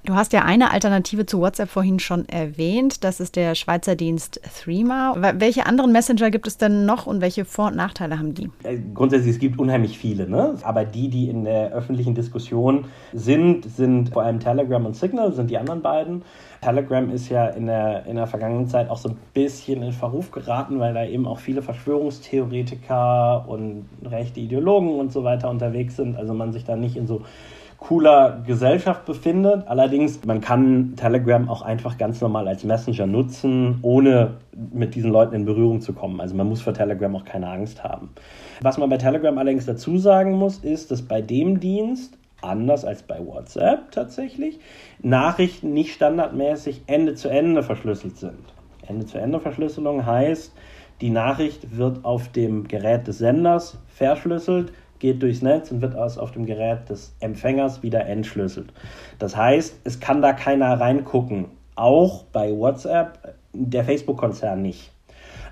Du 0.06 0.16
hast 0.16 0.34
ja 0.34 0.42
eine 0.42 0.72
Alternative 0.72 1.26
zu 1.26 1.40
WhatsApp 1.40 1.70
vorhin 1.70 1.98
schon 1.98 2.28
erwähnt. 2.28 3.06
Das 3.06 3.22
ist 3.22 3.38
der 3.38 3.56
Schweizer 3.56 3.96
Dienst 3.96 4.42
Threema. 4.62 5.16
Welche 5.40 5.66
anderen 5.66 5.94
Messenger 5.94 6.30
gibt 6.30 6.46
es 6.46 6.58
denn 6.58 6.86
noch 6.86 7.08
und 7.08 7.22
welche 7.22 7.46
Vor- 7.46 7.68
und 7.68 7.78
Nachteile 7.78 8.20
haben 8.20 8.34
die? 8.34 8.50
Äh, 8.64 8.80
grundsätzlich, 8.94 9.36
es 9.36 9.40
gibt 9.40 9.58
unheimlich 9.58 9.98
viele, 9.98 10.28
ne? 10.28 10.56
aber 10.64 10.84
die, 10.84 11.08
die 11.08 11.30
in 11.30 11.46
der 11.46 11.72
öffentlichen 11.72 12.16
Diskussion 12.16 12.86
sind, 13.14 13.64
sind 13.64 14.10
vor 14.10 14.24
allem 14.24 14.42
Telegram 14.42 14.86
und 14.86 14.98
Signal, 14.98 15.32
sind 15.32 15.50
die 15.50 15.58
anderen 15.58 15.82
beiden. 15.82 16.24
Telegram 16.60 17.10
ist 17.10 17.30
ja 17.30 17.48
in 17.48 17.68
der, 17.68 18.06
in 18.06 18.18
der 18.18 18.28
vergangenen 18.28 18.68
Zeit 18.68 18.90
auch 18.90 18.98
so 18.98 19.08
ein 19.08 19.18
bisschen 19.34 19.84
in 19.84 19.94
Verruf 19.94 20.32
geraten, 20.32 20.82
weil 20.82 20.94
da 20.94 21.06
eben 21.06 21.26
auch 21.26 21.40
viele 21.40 21.62
Verschwörungstheoretiker 21.62 23.46
und 23.48 23.86
rechte 24.04 24.42
Ideologen 24.42 25.00
und 25.00 25.14
so 25.14 25.24
weiter 25.24 25.50
unterwegs 25.50 25.96
sind. 25.96 26.18
Also 26.18 26.34
man 26.34 26.52
sich 26.52 26.66
da 26.66 26.76
nicht 26.76 26.98
in 26.98 27.08
so 27.08 27.22
cooler 27.88 28.42
Gesellschaft 28.46 29.06
befindet. 29.06 29.68
Allerdings, 29.68 30.26
man 30.26 30.42
kann 30.42 30.96
Telegram 30.96 31.50
auch 31.50 31.62
einfach 31.62 31.98
ganz 31.98 32.22
normal 32.22 32.48
als 32.48 32.64
Messenger 32.64 33.06
nutzen, 33.06 33.80
ohne 33.82 34.36
mit 34.72 34.96
diesen 34.96 35.12
Leuten 35.12 35.36
in 35.36 35.46
Berührung 35.46 35.82
zu 35.82 35.94
kommen. 35.94 36.20
Also 36.22 36.36
man 36.36 36.48
muss 36.48 36.62
vor 36.62 36.74
Telegram 36.74 37.16
auch 37.16 37.26
keine 37.26 37.50
Angst 37.50 37.84
haben. 37.84 38.10
Was 38.62 38.78
man 38.78 38.90
bei 38.90 38.98
Telegram 38.98 39.38
allerdings 39.38 39.66
dazu 39.66 39.98
sagen 39.98 40.34
muss, 40.34 40.58
ist, 40.58 40.92
dass 40.92 41.02
bei 41.02 41.22
dem 41.22 41.60
Dienst 41.60 42.18
anders 42.42 42.86
als 42.86 43.04
bei 43.04 43.20
WhatsApp 43.26 43.92
tatsächlich, 43.92 44.60
Nachrichten 45.02 45.74
nicht 45.74 45.94
standardmäßig 45.94 46.84
Ende 46.88 47.16
zu 47.16 47.30
Ende 47.30 47.64
verschlüsselt 47.64 48.18
sind. 48.18 48.54
Ende 48.88 49.06
zu 49.06 49.18
Ende 49.18 49.40
Verschlüsselung 49.40 50.06
heißt, 50.06 50.54
die 51.02 51.10
Nachricht 51.10 51.78
wird 51.78 52.06
auf 52.06 52.30
dem 52.30 52.68
Gerät 52.68 53.08
des 53.08 53.18
Senders 53.18 53.78
verschlüsselt, 53.88 54.72
geht 55.04 55.22
durchs 55.22 55.42
Netz 55.42 55.70
und 55.70 55.82
wird 55.82 55.98
aus 55.98 56.18
auf 56.18 56.32
dem 56.32 56.46
Gerät 56.46 56.90
des 56.90 57.14
Empfängers 57.20 57.84
wieder 57.84 58.06
entschlüsselt. 58.06 58.72
Das 59.20 59.36
heißt, 59.36 59.82
es 59.84 60.00
kann 60.00 60.22
da 60.22 60.32
keiner 60.32 60.80
reingucken. 60.80 61.48
Auch 61.76 62.24
bei 62.32 62.58
WhatsApp, 62.58 63.36
der 63.52 63.84
Facebook-Konzern 63.84 64.62
nicht. 64.62 64.94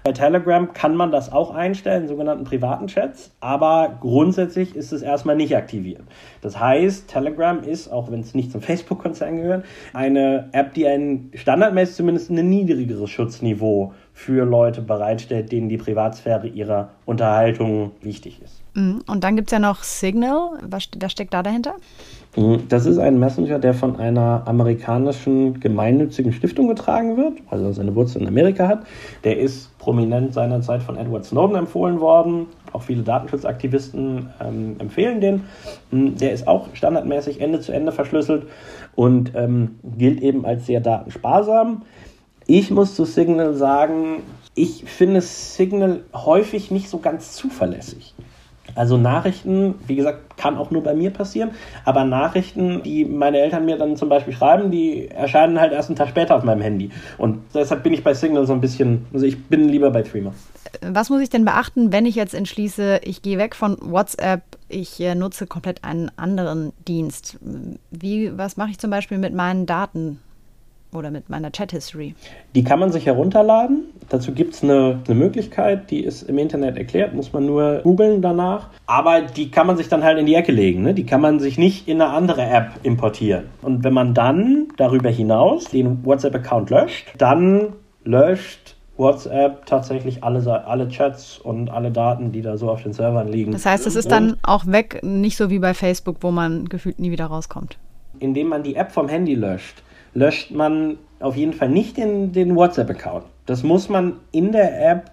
Bei 0.05 0.13
Telegram 0.13 0.71
kann 0.71 0.95
man 0.95 1.11
das 1.11 1.33
auch 1.33 1.53
einstellen, 1.53 2.07
sogenannten 2.07 2.45
privaten 2.45 2.87
Chats, 2.87 3.35
aber 3.41 3.97
grundsätzlich 3.99 4.73
ist 4.73 4.93
es 4.93 5.01
erstmal 5.01 5.35
nicht 5.35 5.55
aktiviert. 5.55 6.01
Das 6.39 6.57
heißt, 6.57 7.09
Telegram 7.09 7.61
ist, 7.61 7.89
auch 7.89 8.09
wenn 8.09 8.21
es 8.21 8.33
nicht 8.33 8.53
zum 8.53 8.61
Facebook-Konzern 8.61 9.35
gehört, 9.35 9.65
eine 9.93 10.47
App, 10.53 10.73
die 10.75 10.87
ein 10.87 11.29
standardmäßig 11.35 11.97
zumindest 11.97 12.29
ein 12.31 12.49
niedrigeres 12.49 13.09
Schutzniveau 13.09 13.93
für 14.13 14.45
Leute 14.45 14.81
bereitstellt, 14.81 15.51
denen 15.51 15.69
die 15.69 15.77
Privatsphäre 15.77 16.47
ihrer 16.47 16.89
Unterhaltung 17.05 17.91
wichtig 18.01 18.41
ist. 18.43 18.61
Mhm. 18.73 19.01
Und 19.07 19.23
dann 19.23 19.35
gibt 19.35 19.49
es 19.49 19.51
ja 19.51 19.59
noch 19.59 19.83
Signal. 19.83 20.59
Was, 20.61 20.87
was 20.99 21.11
steckt 21.11 21.33
da 21.33 21.43
dahinter? 21.43 21.75
Mhm. 22.35 22.67
Das 22.69 22.85
ist 22.85 22.97
ein 22.97 23.19
Messenger, 23.19 23.59
der 23.59 23.73
von 23.73 23.97
einer 23.97 24.43
amerikanischen 24.45 25.59
gemeinnützigen 25.59 26.31
Stiftung 26.33 26.67
getragen 26.67 27.17
wird, 27.17 27.39
also 27.49 27.71
seine 27.71 27.95
Wurzeln 27.95 28.23
in 28.23 28.27
Amerika 28.27 28.67
hat. 28.67 28.83
Der 29.23 29.39
ist 29.39 29.77
prominent 29.79 30.33
seinerzeit 30.33 30.83
von 30.83 30.97
Edward 30.97 31.25
Snowden 31.25 31.55
empfohlen 31.55 31.99
worden. 31.99 32.47
Auch 32.73 32.83
viele 32.83 33.03
Datenschutzaktivisten 33.03 34.29
ähm, 34.39 34.75
empfehlen 34.79 35.19
den. 35.19 35.43
Mhm. 35.91 36.15
Der 36.17 36.31
ist 36.31 36.47
auch 36.47 36.67
standardmäßig 36.73 37.41
Ende 37.41 37.59
zu 37.59 37.71
Ende 37.71 37.91
verschlüsselt 37.91 38.47
und 38.95 39.33
ähm, 39.35 39.79
gilt 39.97 40.21
eben 40.21 40.45
als 40.45 40.65
sehr 40.65 40.79
datensparsam. 40.79 41.83
Ich 42.53 42.69
muss 42.69 42.95
zu 42.95 43.05
Signal 43.05 43.53
sagen, 43.53 44.23
ich 44.55 44.83
finde 44.83 45.21
Signal 45.21 46.01
häufig 46.13 46.69
nicht 46.69 46.89
so 46.89 46.97
ganz 46.97 47.31
zuverlässig. 47.31 48.13
Also 48.75 48.97
Nachrichten, 48.97 49.75
wie 49.87 49.95
gesagt, 49.95 50.35
kann 50.35 50.57
auch 50.57 50.69
nur 50.69 50.83
bei 50.83 50.93
mir 50.93 51.11
passieren, 51.11 51.51
aber 51.85 52.03
Nachrichten, 52.03 52.83
die 52.83 53.05
meine 53.05 53.39
Eltern 53.39 53.63
mir 53.63 53.77
dann 53.77 53.95
zum 53.95 54.09
Beispiel 54.09 54.33
schreiben, 54.33 54.69
die 54.69 55.07
erscheinen 55.07 55.61
halt 55.61 55.71
erst 55.71 55.87
einen 55.87 55.95
Tag 55.95 56.09
später 56.09 56.35
auf 56.35 56.43
meinem 56.43 56.59
Handy. 56.59 56.91
Und 57.17 57.39
deshalb 57.53 57.83
bin 57.83 57.93
ich 57.93 58.03
bei 58.03 58.13
Signal 58.13 58.45
so 58.45 58.51
ein 58.51 58.59
bisschen, 58.59 59.05
also 59.13 59.25
ich 59.25 59.45
bin 59.45 59.69
lieber 59.69 59.89
bei 59.89 60.01
Threema. 60.01 60.33
Was 60.81 61.09
muss 61.09 61.21
ich 61.21 61.29
denn 61.29 61.45
beachten, 61.45 61.93
wenn 61.93 62.05
ich 62.05 62.15
jetzt 62.15 62.33
entschließe, 62.33 62.99
ich 63.05 63.21
gehe 63.21 63.37
weg 63.37 63.55
von 63.55 63.77
WhatsApp, 63.79 64.41
ich 64.67 64.99
äh, 64.99 65.15
nutze 65.15 65.47
komplett 65.47 65.85
einen 65.85 66.11
anderen 66.17 66.73
Dienst? 66.85 67.39
Wie, 67.91 68.37
was 68.37 68.57
mache 68.57 68.71
ich 68.71 68.77
zum 68.77 68.91
Beispiel 68.91 69.19
mit 69.19 69.33
meinen 69.33 69.65
Daten? 69.65 70.19
Oder 70.93 71.11
mit 71.11 71.29
meiner 71.29 71.51
Chat-History? 71.51 72.15
Die 72.55 72.63
kann 72.63 72.79
man 72.79 72.91
sich 72.91 73.05
herunterladen. 73.05 73.85
Dazu 74.09 74.33
gibt 74.33 74.53
es 74.53 74.63
eine, 74.63 74.99
eine 75.05 75.15
Möglichkeit, 75.15 75.89
die 75.91 76.03
ist 76.03 76.23
im 76.23 76.37
Internet 76.37 76.77
erklärt, 76.77 77.13
muss 77.13 77.33
man 77.33 77.45
nur 77.45 77.79
googeln 77.83 78.21
danach. 78.21 78.69
Aber 78.85 79.21
die 79.21 79.51
kann 79.51 79.67
man 79.67 79.77
sich 79.77 79.87
dann 79.89 80.03
halt 80.03 80.17
in 80.17 80.25
die 80.25 80.35
Ecke 80.35 80.51
legen. 80.51 80.83
Ne? 80.83 80.93
Die 80.93 81.05
kann 81.05 81.21
man 81.21 81.39
sich 81.39 81.57
nicht 81.57 81.87
in 81.87 82.01
eine 82.01 82.11
andere 82.11 82.43
App 82.43 82.71
importieren. 82.83 83.45
Und 83.61 83.83
wenn 83.83 83.93
man 83.93 84.13
dann 84.13 84.67
darüber 84.77 85.09
hinaus 85.09 85.65
den 85.65 86.05
WhatsApp-Account 86.05 86.69
löscht, 86.69 87.13
dann 87.17 87.73
löscht 88.03 88.75
WhatsApp 88.97 89.65
tatsächlich 89.65 90.23
alle, 90.23 90.65
alle 90.65 90.87
Chats 90.89 91.39
und 91.39 91.69
alle 91.69 91.91
Daten, 91.91 92.31
die 92.31 92.41
da 92.41 92.57
so 92.57 92.69
auf 92.69 92.83
den 92.83 92.93
Servern 92.93 93.27
liegen. 93.27 93.51
Das 93.51 93.65
heißt, 93.65 93.87
es 93.87 93.95
ist 93.95 94.11
dann 94.11 94.37
auch 94.43 94.67
weg, 94.67 94.99
nicht 95.01 95.37
so 95.37 95.49
wie 95.49 95.59
bei 95.59 95.73
Facebook, 95.73 96.17
wo 96.21 96.31
man 96.31 96.69
gefühlt 96.69 96.99
nie 96.99 97.11
wieder 97.11 97.25
rauskommt. 97.25 97.77
Indem 98.19 98.49
man 98.49 98.63
die 98.63 98.75
App 98.75 98.91
vom 98.91 99.07
Handy 99.07 99.33
löscht, 99.33 99.81
löscht 100.13 100.51
man 100.51 100.97
auf 101.19 101.35
jeden 101.35 101.53
Fall 101.53 101.69
nicht 101.69 101.97
den, 101.97 102.31
den 102.31 102.55
WhatsApp-Account. 102.55 103.25
Das 103.45 103.63
muss 103.63 103.89
man 103.89 104.13
in 104.31 104.51
der 104.51 104.91
App 104.91 105.11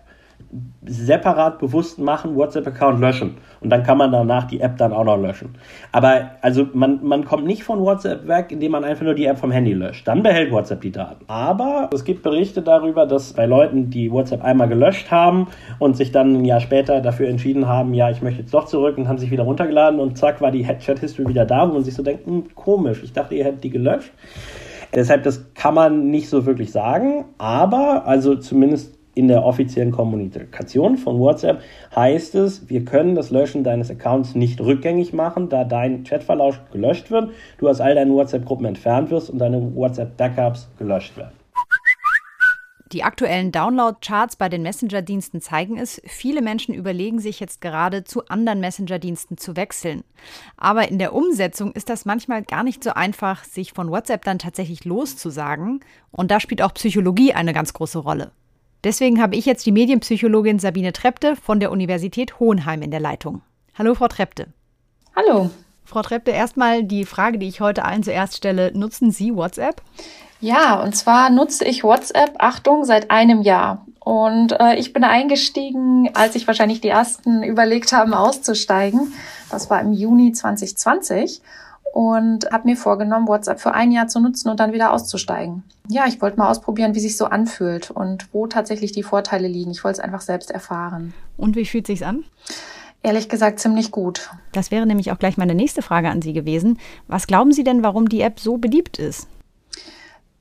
separat 0.86 1.58
bewusst 1.58 1.98
machen, 1.98 2.34
WhatsApp-Account 2.34 3.00
löschen. 3.00 3.36
Und 3.60 3.70
dann 3.70 3.82
kann 3.82 3.98
man 3.98 4.12
danach 4.12 4.44
die 4.44 4.60
App 4.60 4.78
dann 4.78 4.92
auch 4.92 5.04
noch 5.04 5.16
löschen. 5.16 5.56
Aber 5.92 6.30
also 6.40 6.68
man, 6.72 7.00
man 7.02 7.24
kommt 7.24 7.44
nicht 7.44 7.64
von 7.64 7.80
WhatsApp 7.80 8.26
weg, 8.26 8.46
indem 8.50 8.72
man 8.72 8.84
einfach 8.84 9.04
nur 9.04 9.14
die 9.14 9.26
App 9.26 9.38
vom 9.38 9.50
Handy 9.50 9.74
löscht. 9.74 10.08
Dann 10.08 10.22
behält 10.22 10.50
WhatsApp 10.50 10.80
die 10.80 10.92
Daten. 10.92 11.24
Aber 11.26 11.90
es 11.92 12.04
gibt 12.04 12.22
Berichte 12.22 12.62
darüber, 12.62 13.04
dass 13.04 13.34
bei 13.34 13.44
Leuten, 13.44 13.90
die 13.90 14.10
WhatsApp 14.10 14.42
einmal 14.42 14.68
gelöscht 14.68 15.10
haben 15.10 15.48
und 15.78 15.96
sich 15.96 16.12
dann 16.12 16.36
ein 16.36 16.44
Jahr 16.44 16.60
später 16.60 17.00
dafür 17.00 17.28
entschieden 17.28 17.66
haben, 17.68 17.92
ja, 17.92 18.08
ich 18.08 18.22
möchte 18.22 18.40
jetzt 18.40 18.54
doch 18.54 18.64
zurück 18.64 18.96
und 18.96 19.08
haben 19.08 19.18
sich 19.18 19.30
wieder 19.30 19.42
runtergeladen 19.42 20.00
und 20.00 20.16
zack 20.16 20.40
war 20.40 20.50
die 20.50 20.62
Chat-History 20.62 21.28
wieder 21.28 21.44
da, 21.44 21.68
wo 21.68 21.74
man 21.74 21.84
sich 21.84 21.94
so 21.94 22.02
denkt, 22.02 22.26
hm, 22.26 22.54
komisch, 22.54 23.02
ich 23.02 23.12
dachte, 23.12 23.34
ihr 23.34 23.44
hättet 23.44 23.64
die 23.64 23.70
gelöscht. 23.70 24.12
Deshalb, 24.94 25.22
das 25.22 25.52
kann 25.54 25.74
man 25.74 26.10
nicht 26.10 26.28
so 26.28 26.46
wirklich 26.46 26.72
sagen, 26.72 27.26
aber 27.38 28.06
also 28.06 28.36
zumindest 28.36 28.98
in 29.18 29.26
der 29.26 29.44
offiziellen 29.44 29.90
Kommunikation 29.90 30.96
von 30.96 31.18
WhatsApp 31.18 31.60
heißt 31.94 32.36
es, 32.36 32.68
wir 32.70 32.84
können 32.84 33.16
das 33.16 33.30
Löschen 33.30 33.64
deines 33.64 33.90
Accounts 33.90 34.36
nicht 34.36 34.60
rückgängig 34.60 35.12
machen, 35.12 35.48
da 35.48 35.64
dein 35.64 36.04
Chatverlauf 36.04 36.60
gelöscht 36.70 37.10
wird, 37.10 37.30
du 37.58 37.68
aus 37.68 37.80
all 37.80 37.96
deinen 37.96 38.14
WhatsApp-Gruppen 38.14 38.64
entfernt 38.64 39.10
wirst 39.10 39.28
und 39.28 39.38
deine 39.38 39.74
WhatsApp-Backups 39.74 40.68
gelöscht 40.78 41.16
werden. 41.16 41.32
Die 42.92 43.04
aktuellen 43.04 43.52
Download-Charts 43.52 44.36
bei 44.36 44.48
den 44.48 44.62
Messenger-Diensten 44.62 45.42
zeigen 45.42 45.78
es, 45.78 46.00
viele 46.06 46.40
Menschen 46.40 46.72
überlegen 46.74 47.18
sich 47.18 47.38
jetzt 47.38 47.60
gerade, 47.60 48.04
zu 48.04 48.26
anderen 48.28 48.60
Messenger-Diensten 48.60 49.36
zu 49.36 49.56
wechseln. 49.56 50.04
Aber 50.56 50.88
in 50.88 50.98
der 50.98 51.12
Umsetzung 51.12 51.72
ist 51.72 51.90
das 51.90 52.06
manchmal 52.06 52.42
gar 52.42 52.62
nicht 52.62 52.82
so 52.82 52.90
einfach, 52.90 53.44
sich 53.44 53.74
von 53.74 53.90
WhatsApp 53.90 54.24
dann 54.24 54.38
tatsächlich 54.38 54.86
loszusagen. 54.86 55.80
Und 56.12 56.30
da 56.30 56.40
spielt 56.40 56.62
auch 56.62 56.72
Psychologie 56.72 57.34
eine 57.34 57.52
ganz 57.52 57.74
große 57.74 57.98
Rolle. 57.98 58.30
Deswegen 58.84 59.20
habe 59.20 59.36
ich 59.36 59.44
jetzt 59.44 59.66
die 59.66 59.72
Medienpsychologin 59.72 60.58
Sabine 60.58 60.94
Trepte 60.94 61.36
von 61.36 61.60
der 61.60 61.70
Universität 61.70 62.40
Hohenheim 62.40 62.80
in 62.80 62.90
der 62.90 63.00
Leitung. 63.00 63.42
Hallo, 63.74 63.94
Frau 63.94 64.08
Trepte. 64.08 64.46
Hallo. 65.14 65.50
Frau 65.84 66.00
Trepte, 66.02 66.30
erstmal 66.30 66.84
die 66.84 67.04
Frage, 67.04 67.38
die 67.38 67.48
ich 67.48 67.60
heute 67.60 67.84
allen 67.84 68.02
zuerst 68.02 68.36
stelle. 68.36 68.72
Nutzen 68.72 69.10
Sie 69.10 69.34
WhatsApp? 69.34 69.82
Ja, 70.40 70.80
und 70.82 70.94
zwar 70.94 71.30
nutze 71.30 71.64
ich 71.64 71.82
WhatsApp, 71.82 72.36
Achtung, 72.38 72.84
seit 72.84 73.10
einem 73.10 73.42
Jahr. 73.42 73.84
Und 74.00 74.52
äh, 74.58 74.76
ich 74.76 74.92
bin 74.92 75.04
eingestiegen, 75.04 76.10
als 76.14 76.34
ich 76.34 76.46
wahrscheinlich 76.46 76.80
die 76.80 76.88
ersten 76.88 77.42
überlegt 77.42 77.92
haben, 77.92 78.14
auszusteigen. 78.14 79.12
Das 79.50 79.68
war 79.68 79.80
im 79.80 79.92
Juni 79.92 80.32
2020 80.32 81.42
und 81.92 82.50
habe 82.52 82.68
mir 82.68 82.76
vorgenommen, 82.76 83.28
WhatsApp 83.28 83.60
für 83.60 83.74
ein 83.74 83.90
Jahr 83.90 84.08
zu 84.08 84.20
nutzen 84.20 84.48
und 84.48 84.60
dann 84.60 84.72
wieder 84.72 84.92
auszusteigen. 84.92 85.64
Ja, 85.88 86.06
ich 86.06 86.22
wollte 86.22 86.38
mal 86.38 86.50
ausprobieren, 86.50 86.94
wie 86.94 87.00
sich 87.00 87.16
so 87.16 87.26
anfühlt 87.26 87.90
und 87.90 88.32
wo 88.32 88.46
tatsächlich 88.46 88.92
die 88.92 89.02
Vorteile 89.02 89.48
liegen. 89.48 89.72
Ich 89.72 89.84
wollte 89.84 89.98
es 89.98 90.04
einfach 90.04 90.20
selbst 90.20 90.50
erfahren. 90.50 91.12
Und 91.36 91.56
wie 91.56 91.66
fühlt 91.66 91.86
sich's 91.86 92.02
an? 92.02 92.24
Ehrlich 93.02 93.28
gesagt 93.28 93.60
ziemlich 93.60 93.90
gut. 93.90 94.30
Das 94.52 94.70
wäre 94.70 94.86
nämlich 94.86 95.12
auch 95.12 95.18
gleich 95.18 95.36
meine 95.36 95.54
nächste 95.54 95.82
Frage 95.82 96.08
an 96.08 96.20
Sie 96.20 96.32
gewesen. 96.32 96.78
Was 97.06 97.26
glauben 97.26 97.52
Sie 97.52 97.64
denn, 97.64 97.82
warum 97.82 98.08
die 98.08 98.20
App 98.20 98.40
so 98.40 98.58
beliebt 98.58 98.98
ist? 98.98 99.28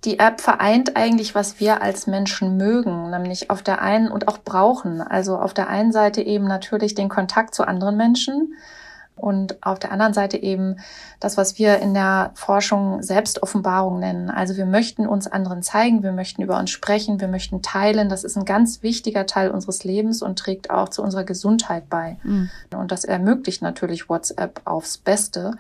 Die 0.07 0.19
App 0.19 0.39
vereint 0.39 0.95
eigentlich, 0.95 1.35
was 1.35 1.59
wir 1.59 1.81
als 1.81 2.07
Menschen 2.07 2.55
mögen, 2.55 3.09
nämlich 3.09 3.51
auf 3.51 3.61
der 3.61 3.81
einen 3.81 4.07
und 4.09 4.29
auch 4.29 4.37
brauchen. 4.37 5.01
Also 5.01 5.37
auf 5.37 5.53
der 5.53 5.67
einen 5.67 5.91
Seite 5.91 6.21
eben 6.21 6.45
natürlich 6.45 6.95
den 6.95 7.09
Kontakt 7.09 7.53
zu 7.53 7.67
anderen 7.67 7.97
Menschen 7.97 8.53
und 9.17 9.61
auf 9.65 9.79
der 9.79 9.91
anderen 9.91 10.13
Seite 10.13 10.37
eben 10.37 10.77
das, 11.19 11.35
was 11.35 11.59
wir 11.59 11.79
in 11.79 11.93
der 11.93 12.31
Forschung 12.35 13.03
Selbstoffenbarung 13.03 13.99
nennen. 13.99 14.29
Also 14.29 14.55
wir 14.55 14.65
möchten 14.65 15.05
uns 15.05 15.27
anderen 15.27 15.61
zeigen, 15.61 16.03
wir 16.03 16.13
möchten 16.13 16.41
über 16.41 16.57
uns 16.57 16.69
sprechen, 16.69 17.19
wir 17.19 17.27
möchten 17.27 17.61
teilen. 17.61 18.07
Das 18.07 18.23
ist 18.23 18.37
ein 18.37 18.45
ganz 18.45 18.83
wichtiger 18.83 19.25
Teil 19.25 19.51
unseres 19.51 19.83
Lebens 19.83 20.21
und 20.21 20.39
trägt 20.39 20.69
auch 20.69 20.87
zu 20.87 21.03
unserer 21.03 21.25
Gesundheit 21.25 21.89
bei. 21.89 22.15
Mhm. 22.23 22.49
Und 22.77 22.93
das 22.93 23.03
ermöglicht 23.03 23.61
natürlich 23.61 24.07
WhatsApp 24.07 24.61
aufs 24.63 24.99
Beste. 24.99 25.51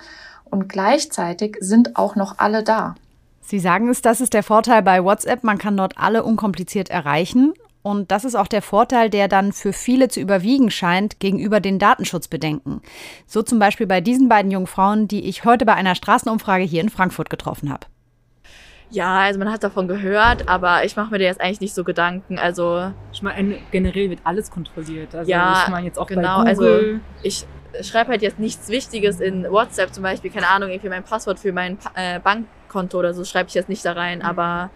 Und 0.45 0.69
gleichzeitig 0.69 1.57
sind 1.59 1.97
auch 1.97 2.15
noch 2.15 2.35
alle 2.37 2.63
da. 2.63 2.95
Sie 3.47 3.59
sagen 3.59 3.87
es, 3.87 4.01
das 4.01 4.19
ist 4.19 4.33
der 4.33 4.43
Vorteil 4.43 4.83
bei 4.83 5.01
WhatsApp. 5.01 5.45
Man 5.45 5.57
kann 5.57 5.77
dort 5.77 5.97
alle 5.97 6.23
unkompliziert 6.23 6.89
erreichen. 6.89 7.53
Und 7.81 8.11
das 8.11 8.25
ist 8.25 8.35
auch 8.35 8.47
der 8.47 8.61
Vorteil, 8.61 9.09
der 9.09 9.29
dann 9.29 9.53
für 9.53 9.71
viele 9.71 10.09
zu 10.09 10.19
überwiegen 10.19 10.69
scheint 10.69 11.21
gegenüber 11.21 11.61
den 11.61 11.79
Datenschutzbedenken. 11.79 12.81
So 13.25 13.41
zum 13.43 13.57
Beispiel 13.57 13.87
bei 13.87 14.01
diesen 14.01 14.27
beiden 14.27 14.51
jungen 14.51 14.67
Frauen, 14.67 15.07
die 15.07 15.23
ich 15.29 15.45
heute 15.45 15.65
bei 15.65 15.75
einer 15.75 15.95
Straßenumfrage 15.95 16.65
hier 16.65 16.81
in 16.81 16.89
Frankfurt 16.89 17.29
getroffen 17.29 17.71
habe. 17.71 17.87
Ja, 18.89 19.19
also 19.19 19.39
man 19.39 19.49
hat 19.49 19.63
davon 19.63 19.87
gehört, 19.87 20.49
aber 20.49 20.83
ich 20.83 20.97
mache 20.97 21.11
mir 21.11 21.19
da 21.19 21.23
jetzt 21.23 21.39
eigentlich 21.39 21.61
nicht 21.61 21.73
so 21.73 21.85
Gedanken. 21.85 22.37
Also 22.39 22.91
ich 23.13 23.21
meine, 23.21 23.59
generell 23.71 24.09
wird 24.09 24.19
alles 24.25 24.51
kontrolliert. 24.51 25.15
Also 25.15 25.31
ja, 25.31 25.63
ich 25.63 25.71
meine 25.71 25.87
jetzt 25.87 25.99
auch 25.99 26.07
genau. 26.07 26.43
Bei 26.43 26.53
Google. 26.53 26.67
Also 26.79 26.99
ich 27.23 27.45
schreibe 27.81 28.11
halt 28.11 28.21
jetzt 28.21 28.39
nichts 28.39 28.69
Wichtiges 28.69 29.19
in 29.19 29.43
WhatsApp 29.49 29.93
zum 29.93 30.03
Beispiel, 30.03 30.31
keine 30.31 30.47
Ahnung, 30.47 30.69
irgendwie 30.69 30.89
mein 30.89 31.03
Passwort 31.03 31.39
für 31.39 31.51
mein 31.51 31.77
äh, 31.95 32.19
Bank 32.19 32.45
Konto 32.67 32.99
oder 32.99 33.13
so 33.13 33.23
schreibe 33.23 33.49
ich 33.49 33.55
jetzt 33.55 33.69
nicht 33.69 33.83
da 33.85 33.93
rein, 33.93 34.19
mhm. 34.19 34.25
aber 34.25 34.69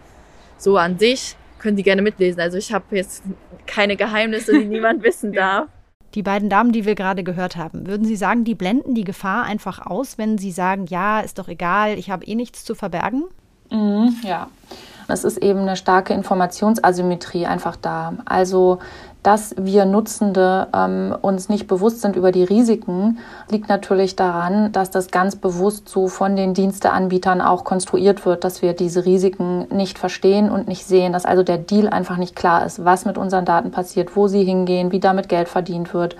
so 0.58 0.76
an 0.76 0.98
sich 0.98 1.36
können 1.58 1.76
die 1.76 1.82
gerne 1.82 2.02
mitlesen. 2.02 2.40
Also 2.40 2.58
ich 2.58 2.72
habe 2.72 2.84
jetzt 2.96 3.22
keine 3.66 3.96
Geheimnisse, 3.96 4.52
die 4.52 4.64
niemand 4.64 5.02
wissen 5.04 5.32
darf. 5.32 5.68
Die 6.14 6.22
beiden 6.22 6.50
Damen, 6.50 6.72
die 6.72 6.84
wir 6.84 6.94
gerade 6.94 7.22
gehört 7.22 7.56
haben, 7.56 7.86
würden 7.86 8.04
Sie 8.04 8.16
sagen, 8.16 8.44
die 8.44 8.54
blenden 8.54 8.94
die 8.94 9.04
Gefahr 9.04 9.44
einfach 9.44 9.86
aus, 9.86 10.18
wenn 10.18 10.36
sie 10.36 10.50
sagen, 10.50 10.84
ja, 10.86 11.20
ist 11.20 11.38
doch 11.38 11.48
egal, 11.48 11.98
ich 11.98 12.10
habe 12.10 12.26
eh 12.26 12.34
nichts 12.34 12.64
zu 12.64 12.74
verbergen? 12.74 13.24
Mhm, 13.70 14.16
ja. 14.22 14.48
Es 15.08 15.24
ist 15.24 15.38
eben 15.38 15.60
eine 15.60 15.76
starke 15.76 16.12
Informationsasymmetrie 16.12 17.46
einfach 17.46 17.76
da. 17.76 18.14
Also 18.26 18.78
dass 19.22 19.54
wir 19.56 19.84
Nutzende 19.84 20.68
ähm, 20.74 21.14
uns 21.20 21.48
nicht 21.48 21.66
bewusst 21.68 22.00
sind 22.00 22.16
über 22.16 22.32
die 22.32 22.44
Risiken, 22.44 23.18
liegt 23.50 23.68
natürlich 23.68 24.16
daran, 24.16 24.72
dass 24.72 24.90
das 24.90 25.10
ganz 25.10 25.36
bewusst 25.36 25.88
so 25.88 26.08
von 26.08 26.34
den 26.34 26.54
Diensteanbietern 26.54 27.40
auch 27.40 27.64
konstruiert 27.64 28.26
wird, 28.26 28.44
dass 28.44 28.62
wir 28.62 28.72
diese 28.72 29.04
Risiken 29.04 29.66
nicht 29.70 29.98
verstehen 29.98 30.50
und 30.50 30.66
nicht 30.66 30.84
sehen, 30.84 31.12
dass 31.12 31.24
also 31.24 31.42
der 31.42 31.58
Deal 31.58 31.88
einfach 31.88 32.16
nicht 32.16 32.34
klar 32.34 32.66
ist, 32.66 32.84
was 32.84 33.04
mit 33.04 33.16
unseren 33.16 33.44
Daten 33.44 33.70
passiert, 33.70 34.16
wo 34.16 34.26
sie 34.26 34.44
hingehen, 34.44 34.90
wie 34.92 35.00
damit 35.00 35.28
Geld 35.28 35.48
verdient 35.48 35.94
wird 35.94 36.16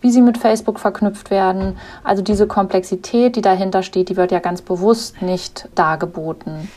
wie 0.00 0.10
sie 0.10 0.20
mit 0.20 0.36
Facebook 0.36 0.78
verknüpft 0.78 1.30
werden. 1.30 1.78
Also 2.02 2.22
diese 2.22 2.46
Komplexität, 2.46 3.36
die 3.36 3.40
dahinter 3.40 3.82
steht, 3.82 4.10
die 4.10 4.18
wird 4.18 4.32
ja 4.32 4.38
ganz 4.38 4.60
bewusst 4.60 5.22
nicht 5.22 5.66
dargeboten. 5.74 6.68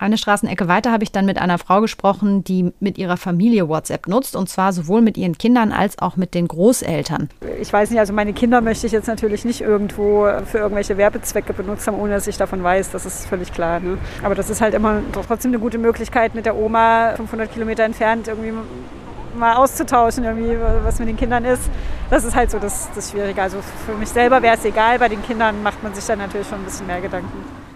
Eine 0.00 0.16
Straßenecke 0.16 0.68
weiter 0.68 0.92
habe 0.92 1.02
ich 1.02 1.10
dann 1.10 1.26
mit 1.26 1.38
einer 1.38 1.58
Frau 1.58 1.80
gesprochen, 1.80 2.44
die 2.44 2.72
mit 2.78 2.98
ihrer 2.98 3.16
Familie 3.16 3.68
WhatsApp 3.68 4.06
nutzt 4.06 4.36
und 4.36 4.48
zwar 4.48 4.72
sowohl 4.72 5.02
mit 5.02 5.16
ihren 5.16 5.36
Kindern 5.36 5.72
als 5.72 5.98
auch 5.98 6.16
mit 6.16 6.34
den 6.34 6.46
Großeltern. 6.46 7.28
Ich 7.60 7.72
weiß 7.72 7.90
nicht, 7.90 7.98
also 7.98 8.12
meine 8.12 8.32
Kinder 8.32 8.60
möchte 8.60 8.86
ich 8.86 8.92
jetzt 8.92 9.08
natürlich 9.08 9.44
nicht 9.44 9.60
irgendwo 9.60 10.28
für 10.46 10.58
irgendwelche 10.58 10.96
Werbezwecke 10.96 11.52
benutzt 11.52 11.88
haben, 11.88 11.98
ohne 11.98 12.14
dass 12.14 12.28
ich 12.28 12.36
davon 12.36 12.62
weiß. 12.62 12.92
Das 12.92 13.06
ist 13.06 13.26
völlig 13.26 13.52
klar. 13.52 13.80
Ne? 13.80 13.98
Aber 14.22 14.36
das 14.36 14.50
ist 14.50 14.60
halt 14.60 14.74
immer 14.74 15.00
trotzdem 15.12 15.50
eine 15.50 15.58
gute 15.58 15.78
Möglichkeit, 15.78 16.32
mit 16.36 16.46
der 16.46 16.56
Oma 16.56 17.14
500 17.16 17.52
Kilometer 17.52 17.82
entfernt 17.82 18.28
irgendwie 18.28 18.52
mal 19.36 19.56
auszutauschen, 19.56 20.22
irgendwie, 20.22 20.56
was 20.84 21.00
mit 21.00 21.08
den 21.08 21.16
Kindern 21.16 21.44
ist. 21.44 21.62
Das 22.08 22.24
ist 22.24 22.36
halt 22.36 22.52
so 22.52 22.60
das, 22.60 22.88
das 22.94 23.10
Schwierige. 23.10 23.42
Also 23.42 23.58
für 23.84 23.94
mich 23.94 24.08
selber 24.08 24.42
wäre 24.42 24.56
es 24.56 24.64
egal, 24.64 25.00
bei 25.00 25.08
den 25.08 25.22
Kindern 25.22 25.62
macht 25.64 25.82
man 25.82 25.92
sich 25.92 26.04
dann 26.06 26.18
natürlich 26.18 26.46
schon 26.46 26.60
ein 26.60 26.64
bisschen 26.64 26.86
mehr 26.86 27.00
Gedanken. 27.00 27.67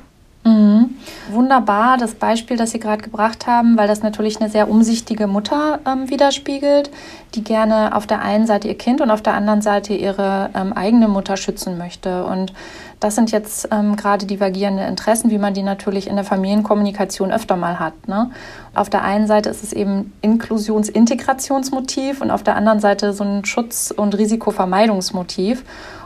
Mhm. 0.44 0.96
Wunderbar, 1.30 1.98
das 1.98 2.14
Beispiel, 2.14 2.56
das 2.56 2.72
Sie 2.72 2.80
gerade 2.80 3.02
gebracht 3.02 3.46
haben, 3.46 3.76
weil 3.76 3.86
das 3.86 4.02
natürlich 4.02 4.40
eine 4.40 4.50
sehr 4.50 4.68
umsichtige 4.68 5.28
Mutter 5.28 5.78
ähm, 5.86 6.10
widerspiegelt, 6.10 6.90
die 7.34 7.44
gerne 7.44 7.94
auf 7.94 8.08
der 8.08 8.22
einen 8.22 8.46
Seite 8.46 8.66
ihr 8.66 8.76
Kind 8.76 9.00
und 9.00 9.10
auf 9.10 9.22
der 9.22 9.34
anderen 9.34 9.62
Seite 9.62 9.94
ihre 9.94 10.50
ähm, 10.54 10.72
eigene 10.72 11.06
Mutter 11.06 11.36
schützen 11.36 11.78
möchte. 11.78 12.24
Und 12.24 12.52
das 12.98 13.14
sind 13.14 13.30
jetzt 13.30 13.68
ähm, 13.70 13.94
gerade 13.94 14.26
divergierende 14.26 14.84
Interessen, 14.84 15.30
wie 15.30 15.38
man 15.38 15.54
die 15.54 15.62
natürlich 15.62 16.08
in 16.08 16.16
der 16.16 16.24
Familienkommunikation 16.24 17.30
öfter 17.30 17.56
mal 17.56 17.78
hat. 17.78 18.08
Ne? 18.08 18.30
Auf 18.74 18.90
der 18.90 19.02
einen 19.04 19.28
Seite 19.28 19.48
ist 19.48 19.62
es 19.62 19.72
eben 19.72 20.12
Inklusions-Integrationsmotiv 20.22 22.20
und 22.20 22.32
auf 22.32 22.42
der 22.42 22.56
anderen 22.56 22.80
Seite 22.80 23.12
so 23.12 23.22
ein 23.22 23.44
Schutz- 23.44 23.92
und 23.96 24.18
Risikovermeidungsmotiv. 24.18 25.64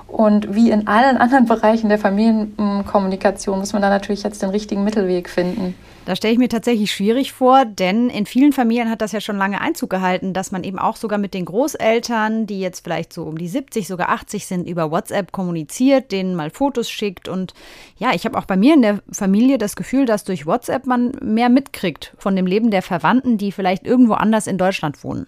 Und 0.08 0.54
wie 0.54 0.70
in 0.70 0.86
allen 0.86 1.16
anderen 1.16 1.46
Bereichen 1.46 1.88
der 1.88 1.98
Familienkommunikation 1.98 3.58
muss 3.58 3.72
man 3.72 3.82
da 3.82 3.90
natürlich 3.90 4.22
jetzt 4.22 4.42
den 4.42 4.50
richtigen 4.50 4.84
Mittelweg 4.84 5.28
finden. 5.28 5.74
Da 6.06 6.14
stelle 6.14 6.32
ich 6.32 6.38
mir 6.38 6.48
tatsächlich 6.48 6.92
schwierig 6.92 7.32
vor, 7.32 7.64
denn 7.64 8.10
in 8.10 8.26
vielen 8.26 8.52
Familien 8.52 8.88
hat 8.88 9.00
das 9.00 9.10
ja 9.10 9.20
schon 9.20 9.38
lange 9.38 9.60
Einzug 9.60 9.90
gehalten, 9.90 10.32
dass 10.32 10.52
man 10.52 10.62
eben 10.62 10.78
auch 10.78 10.94
sogar 10.94 11.18
mit 11.18 11.34
den 11.34 11.44
Großeltern, 11.44 12.46
die 12.46 12.60
jetzt 12.60 12.84
vielleicht 12.84 13.12
so 13.12 13.24
um 13.24 13.36
die 13.36 13.48
70, 13.48 13.88
sogar 13.88 14.10
80 14.10 14.46
sind, 14.46 14.68
über 14.68 14.92
WhatsApp 14.92 15.32
kommuniziert, 15.32 16.12
denen 16.12 16.36
mal 16.36 16.50
Fotos 16.50 16.88
schickt. 16.88 17.28
Und 17.28 17.54
ja, 17.98 18.14
ich 18.14 18.24
habe 18.24 18.38
auch 18.38 18.44
bei 18.44 18.56
mir 18.56 18.74
in 18.74 18.82
der 18.82 19.00
Familie 19.10 19.58
das 19.58 19.74
Gefühl, 19.74 20.06
dass 20.06 20.22
durch 20.22 20.46
WhatsApp 20.46 20.86
man 20.86 21.10
mehr 21.20 21.48
mitkriegt 21.48 22.14
von 22.18 22.36
dem 22.36 22.46
Leben 22.46 22.70
der 22.70 22.82
Verwandten, 22.82 23.36
die 23.36 23.50
vielleicht 23.50 23.84
irgendwo 23.84 24.14
anders 24.14 24.46
in 24.46 24.58
Deutschland 24.58 25.02
wohnen. 25.02 25.26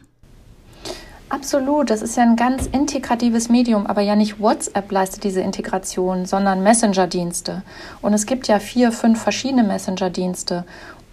Absolut, 1.30 1.90
das 1.90 2.00
ist 2.00 2.16
ja 2.16 2.22
ein 2.22 2.36
ganz 2.36 2.66
integratives 2.66 3.50
Medium, 3.50 3.86
aber 3.86 4.00
ja 4.00 4.16
nicht 4.16 4.40
WhatsApp 4.40 4.90
leistet 4.90 5.24
diese 5.24 5.42
Integration, 5.42 6.24
sondern 6.24 6.62
Messenger-Dienste. 6.62 7.62
Und 8.00 8.14
es 8.14 8.24
gibt 8.24 8.48
ja 8.48 8.58
vier, 8.58 8.92
fünf 8.92 9.22
verschiedene 9.22 9.62
Messenger-Dienste. 9.62 10.64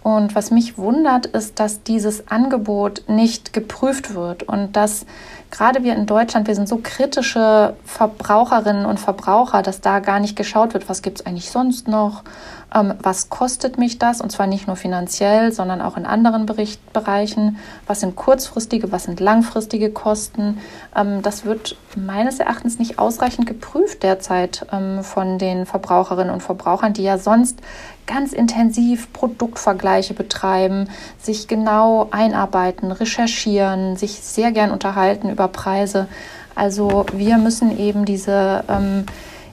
Und 0.06 0.36
was 0.36 0.52
mich 0.52 0.78
wundert, 0.78 1.26
ist, 1.26 1.58
dass 1.58 1.82
dieses 1.82 2.28
Angebot 2.28 3.02
nicht 3.08 3.52
geprüft 3.52 4.14
wird 4.14 4.44
und 4.44 4.76
dass 4.76 5.04
gerade 5.50 5.82
wir 5.82 5.96
in 5.96 6.06
Deutschland, 6.06 6.46
wir 6.46 6.54
sind 6.54 6.68
so 6.68 6.78
kritische 6.80 7.74
Verbraucherinnen 7.84 8.86
und 8.86 9.00
Verbraucher, 9.00 9.62
dass 9.62 9.80
da 9.80 9.98
gar 9.98 10.20
nicht 10.20 10.36
geschaut 10.36 10.74
wird, 10.74 10.88
was 10.88 11.02
gibt 11.02 11.18
es 11.18 11.26
eigentlich 11.26 11.50
sonst 11.50 11.88
noch, 11.88 12.22
ähm, 12.72 12.94
was 13.02 13.30
kostet 13.30 13.78
mich 13.78 13.98
das? 13.98 14.20
Und 14.20 14.30
zwar 14.30 14.46
nicht 14.46 14.68
nur 14.68 14.76
finanziell, 14.76 15.50
sondern 15.50 15.80
auch 15.80 15.96
in 15.96 16.06
anderen 16.06 16.46
Bericht 16.46 16.92
Bereichen. 16.92 17.58
Was 17.88 18.00
sind 18.00 18.14
kurzfristige, 18.14 18.92
was 18.92 19.04
sind 19.04 19.18
langfristige 19.18 19.90
Kosten? 19.90 20.58
Ähm, 20.94 21.22
das 21.22 21.44
wird 21.44 21.76
meines 21.96 22.38
Erachtens 22.38 22.78
nicht 22.78 22.98
ausreichend 22.98 23.46
geprüft 23.46 24.02
derzeit 24.02 24.66
ähm, 24.72 25.02
von 25.02 25.38
den 25.38 25.66
Verbraucherinnen 25.66 26.32
und 26.32 26.42
Verbrauchern, 26.42 26.92
die 26.92 27.02
ja 27.02 27.18
sonst 27.18 27.60
ganz 28.06 28.32
intensiv 28.32 29.12
Produktvergleiche 29.12 30.14
betreiben, 30.14 30.88
sich 31.20 31.48
genau 31.48 32.08
einarbeiten, 32.10 32.92
recherchieren, 32.92 33.96
sich 33.96 34.12
sehr 34.12 34.52
gern 34.52 34.70
unterhalten 34.70 35.30
über 35.30 35.48
Preise. 35.48 36.08
Also 36.54 37.04
wir 37.12 37.36
müssen 37.38 37.78
eben 37.78 38.04
diese 38.04 38.64
ähm, 38.68 39.04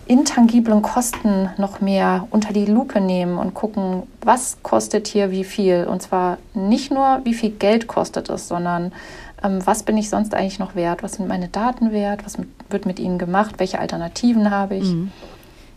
intangiblen 0.05 0.81
Kosten 0.81 1.49
noch 1.57 1.81
mehr 1.81 2.27
unter 2.29 2.53
die 2.53 2.65
Lupe 2.65 2.99
nehmen 2.99 3.37
und 3.37 3.53
gucken, 3.53 4.03
was 4.21 4.57
kostet 4.63 5.07
hier 5.07 5.31
wie 5.31 5.43
viel. 5.43 5.85
Und 5.85 6.01
zwar 6.01 6.37
nicht 6.53 6.91
nur, 6.91 7.21
wie 7.23 7.33
viel 7.33 7.51
Geld 7.51 7.87
kostet 7.87 8.29
es, 8.29 8.47
sondern 8.47 8.91
ähm, 9.43 9.59
was 9.65 9.83
bin 9.83 9.97
ich 9.97 10.09
sonst 10.09 10.33
eigentlich 10.33 10.59
noch 10.59 10.75
wert? 10.75 11.03
Was 11.03 11.13
sind 11.13 11.27
meine 11.27 11.47
Daten 11.47 11.91
wert? 11.91 12.25
Was 12.25 12.37
mit, 12.37 12.49
wird 12.69 12.85
mit 12.85 12.99
ihnen 12.99 13.17
gemacht? 13.17 13.55
Welche 13.57 13.79
Alternativen 13.79 14.51
habe 14.51 14.75
ich? 14.75 14.89
Mhm. 14.89 15.11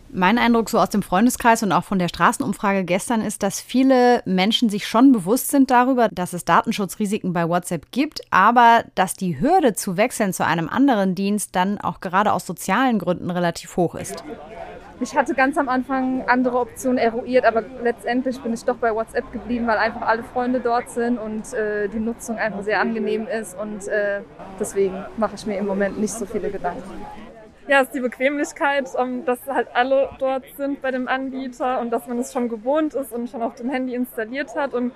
Mein 0.09 0.37
Eindruck 0.37 0.69
so 0.69 0.79
aus 0.79 0.89
dem 0.89 1.03
Freundeskreis 1.03 1.63
und 1.63 1.73
auch 1.73 1.83
von 1.83 1.99
der 1.99 2.07
Straßenumfrage 2.07 2.85
gestern 2.85 3.21
ist, 3.21 3.43
dass 3.43 3.59
viele 3.59 4.21
Menschen 4.25 4.69
sich 4.69 4.87
schon 4.87 5.11
bewusst 5.11 5.49
sind 5.49 5.69
darüber, 5.69 6.07
dass 6.09 6.31
es 6.31 6.45
Datenschutzrisiken 6.45 7.33
bei 7.33 7.47
WhatsApp 7.49 7.91
gibt, 7.91 8.21
aber 8.31 8.85
dass 8.95 9.15
die 9.15 9.41
Hürde 9.41 9.73
zu 9.73 9.97
wechseln 9.97 10.31
zu 10.31 10.45
einem 10.45 10.69
anderen 10.69 11.13
Dienst 11.13 11.55
dann 11.57 11.77
auch 11.79 11.99
gerade 11.99 12.31
aus 12.31 12.45
sozialen 12.45 12.99
Gründen 12.99 13.29
relativ 13.29 13.75
hoch 13.75 13.95
ist. 13.95 14.23
Ich 15.01 15.15
hatte 15.15 15.35
ganz 15.35 15.57
am 15.57 15.69
Anfang 15.69 16.23
andere 16.27 16.57
Optionen 16.57 16.97
eruiert, 16.97 17.45
aber 17.45 17.63
letztendlich 17.83 18.39
bin 18.39 18.53
ich 18.53 18.63
doch 18.63 18.77
bei 18.77 18.95
WhatsApp 18.95 19.31
geblieben, 19.31 19.67
weil 19.67 19.77
einfach 19.77 20.01
alle 20.01 20.23
Freunde 20.23 20.61
dort 20.61 20.89
sind 20.89 21.19
und 21.19 21.53
äh, 21.53 21.89
die 21.89 21.99
Nutzung 21.99 22.37
einfach 22.37 22.63
sehr 22.63 22.79
angenehm 22.79 23.27
ist 23.27 23.59
und 23.59 23.87
äh, 23.89 24.21
deswegen 24.59 25.05
mache 25.17 25.35
ich 25.35 25.45
mir 25.45 25.57
im 25.57 25.67
Moment 25.67 25.99
nicht 25.99 26.13
so 26.13 26.25
viele 26.25 26.49
Gedanken 26.49 27.05
ja, 27.67 27.81
ist 27.81 27.93
die 27.93 27.99
Bequemlichkeit, 27.99 28.89
ähm, 28.97 29.25
dass 29.25 29.39
halt 29.47 29.67
alle 29.73 30.09
dort 30.19 30.43
sind 30.55 30.81
bei 30.81 30.91
dem 30.91 31.07
Anbieter 31.07 31.79
und 31.81 31.91
dass 31.91 32.07
man 32.07 32.19
es 32.19 32.31
schon 32.31 32.49
gewohnt 32.49 32.93
ist 32.93 33.11
und 33.11 33.29
schon 33.29 33.41
auf 33.41 33.55
dem 33.55 33.69
Handy 33.69 33.93
installiert 33.93 34.55
hat 34.55 34.73
und 34.73 34.93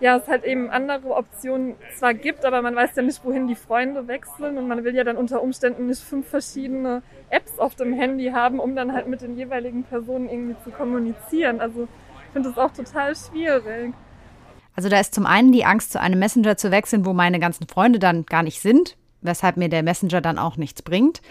ja, 0.00 0.16
es 0.16 0.28
halt 0.28 0.44
eben 0.44 0.70
andere 0.70 1.14
Optionen 1.14 1.74
zwar 1.96 2.14
gibt, 2.14 2.44
aber 2.44 2.62
man 2.62 2.74
weiß 2.74 2.90
ja 2.96 3.02
nicht, 3.02 3.24
wohin 3.24 3.46
die 3.46 3.54
Freunde 3.54 4.06
wechseln 4.06 4.58
und 4.58 4.68
man 4.68 4.84
will 4.84 4.94
ja 4.94 5.04
dann 5.04 5.16
unter 5.16 5.42
Umständen 5.42 5.86
nicht 5.86 6.02
fünf 6.02 6.28
verschiedene 6.28 7.02
Apps 7.30 7.58
auf 7.58 7.74
dem 7.74 7.92
Handy 7.92 8.30
haben, 8.30 8.60
um 8.60 8.76
dann 8.76 8.92
halt 8.92 9.08
mit 9.08 9.20
den 9.22 9.36
jeweiligen 9.36 9.84
Personen 9.84 10.28
irgendwie 10.28 10.56
zu 10.62 10.70
kommunizieren. 10.70 11.60
Also 11.60 11.88
ich 12.26 12.32
finde 12.32 12.50
das 12.50 12.58
auch 12.58 12.72
total 12.72 13.14
schwierig. 13.14 13.94
Also 14.76 14.88
da 14.88 14.98
ist 14.98 15.14
zum 15.14 15.26
einen 15.26 15.52
die 15.52 15.64
Angst, 15.64 15.92
zu 15.92 16.00
einem 16.00 16.18
Messenger 16.18 16.56
zu 16.56 16.70
wechseln, 16.70 17.06
wo 17.06 17.12
meine 17.12 17.38
ganzen 17.38 17.68
Freunde 17.68 17.98
dann 17.98 18.26
gar 18.26 18.42
nicht 18.42 18.60
sind, 18.60 18.96
weshalb 19.20 19.56
mir 19.56 19.68
der 19.68 19.82
Messenger 19.82 20.20
dann 20.20 20.38
auch 20.38 20.56
nichts 20.56 20.82
bringt. 20.82 21.22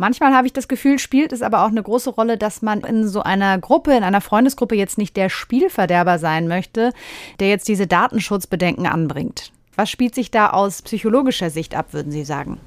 Manchmal 0.00 0.32
habe 0.32 0.46
ich 0.46 0.54
das 0.54 0.66
Gefühl, 0.66 0.98
spielt 0.98 1.30
es 1.30 1.42
aber 1.42 1.62
auch 1.62 1.68
eine 1.68 1.82
große 1.82 2.08
Rolle, 2.08 2.38
dass 2.38 2.62
man 2.62 2.80
in 2.80 3.06
so 3.06 3.22
einer 3.22 3.58
Gruppe, 3.58 3.94
in 3.94 4.02
einer 4.02 4.22
Freundesgruppe 4.22 4.74
jetzt 4.74 4.96
nicht 4.96 5.14
der 5.14 5.28
Spielverderber 5.28 6.18
sein 6.18 6.48
möchte, 6.48 6.94
der 7.38 7.50
jetzt 7.50 7.68
diese 7.68 7.86
Datenschutzbedenken 7.86 8.86
anbringt. 8.86 9.52
Was 9.76 9.90
spielt 9.90 10.14
sich 10.14 10.30
da 10.30 10.52
aus 10.52 10.80
psychologischer 10.80 11.50
Sicht 11.50 11.74
ab, 11.74 11.92
würden 11.92 12.12
Sie 12.12 12.24
sagen? 12.24 12.58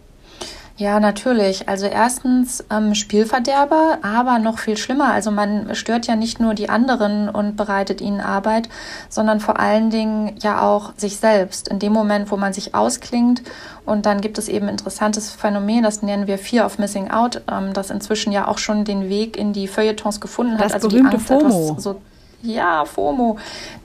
Ja, 0.76 1.00
natürlich. 1.00 1.70
Also 1.70 1.86
erstens 1.86 2.64
ähm, 2.72 2.96
Spielverderber, 2.96 4.00
aber 4.02 4.40
noch 4.40 4.58
viel 4.58 4.76
schlimmer. 4.76 5.14
Also 5.14 5.30
man 5.30 5.76
stört 5.76 6.08
ja 6.08 6.16
nicht 6.16 6.40
nur 6.40 6.56
die 6.56 6.68
anderen 6.68 7.30
und 7.30 7.56
bereitet 7.56 8.02
ihnen 8.02 8.22
Arbeit, 8.22 8.70
sondern 9.08 9.40
vor 9.40 9.60
allen 9.60 9.92
Dingen 9.92 10.36
ja 10.42 10.64
auch 10.64 10.94
sich 10.98 11.18
selbst. 11.18 11.68
In 11.68 11.78
dem 11.78 11.94
Moment, 11.94 12.32
wo 12.32 12.38
man 12.38 12.54
sich 12.54 12.74
ausklingt 12.74 13.44
und 13.86 14.08
dann 14.08 14.20
gibt 14.20 14.40
es 14.40 14.48
eben 14.48 14.68
interessantes 14.68 15.30
Phänomen, 15.30 15.84
das 15.84 16.02
nennen 16.02 16.26
wir 16.26 16.40
Fear 16.40 16.66
of 16.66 16.80
Missing 16.80 17.12
Out, 17.12 17.42
ähm, 17.52 17.74
das 17.74 17.92
inzwischen 17.92 18.32
ja 18.32 18.48
auch 18.48 18.58
schon 18.58 18.84
den 18.84 19.10
Weg 19.10 19.38
in 19.38 19.54
die 19.54 19.68
Feuilletons 19.68 20.22
gefunden 20.22 20.58
hat. 20.58 20.66
Das 20.66 20.74
also 20.74 20.88
berühmte 20.88 21.18
die 21.18 21.34
Angst, 21.34 21.44
FOMO. 21.44 21.76
so 21.78 22.02
ja, 22.44 22.84
FOMO, 22.84 23.38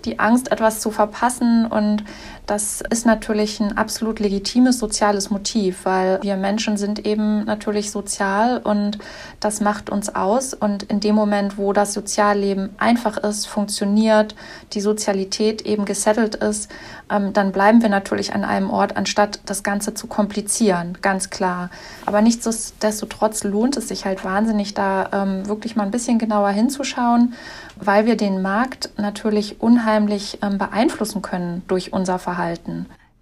die 0.04 0.18
Angst, 0.18 0.50
etwas 0.50 0.80
zu 0.80 0.90
verpassen. 0.90 1.66
Und 1.66 2.02
das 2.48 2.80
ist 2.80 3.04
natürlich 3.04 3.60
ein 3.60 3.76
absolut 3.76 4.20
legitimes 4.20 4.78
soziales 4.78 5.28
Motiv, 5.28 5.84
weil 5.84 6.18
wir 6.22 6.36
Menschen 6.36 6.78
sind 6.78 7.04
eben 7.04 7.44
natürlich 7.44 7.90
sozial 7.90 8.56
und 8.64 8.98
das 9.38 9.60
macht 9.60 9.90
uns 9.90 10.14
aus. 10.14 10.54
Und 10.54 10.82
in 10.84 11.00
dem 11.00 11.14
Moment, 11.14 11.58
wo 11.58 11.74
das 11.74 11.92
Sozialleben 11.92 12.70
einfach 12.78 13.18
ist, 13.18 13.46
funktioniert, 13.46 14.34
die 14.72 14.80
Sozialität 14.80 15.60
eben 15.66 15.84
gesettelt 15.84 16.36
ist, 16.36 16.70
ähm, 17.10 17.34
dann 17.34 17.52
bleiben 17.52 17.82
wir 17.82 17.90
natürlich 17.90 18.32
an 18.32 18.44
einem 18.44 18.70
Ort, 18.70 18.96
anstatt 18.96 19.40
das 19.44 19.62
Ganze 19.62 19.92
zu 19.92 20.06
komplizieren, 20.06 20.96
ganz 21.02 21.28
klar. 21.28 21.68
Aber 22.06 22.22
nichtsdestotrotz 22.22 23.44
lohnt 23.44 23.76
es 23.76 23.88
sich 23.88 24.06
halt 24.06 24.24
wahnsinnig, 24.24 24.72
da 24.72 25.10
ähm, 25.12 25.46
wirklich 25.46 25.76
mal 25.76 25.84
ein 25.84 25.90
bisschen 25.90 26.18
genauer 26.18 26.50
hinzuschauen 26.50 27.34
weil 27.80 28.06
wir 28.06 28.16
den 28.16 28.42
Markt 28.42 28.90
natürlich 28.96 29.60
unheimlich 29.60 30.38
ähm, 30.42 30.58
beeinflussen 30.58 31.22
können 31.22 31.62
durch 31.68 31.92
unser 31.92 32.18
Verhalten. 32.18 32.37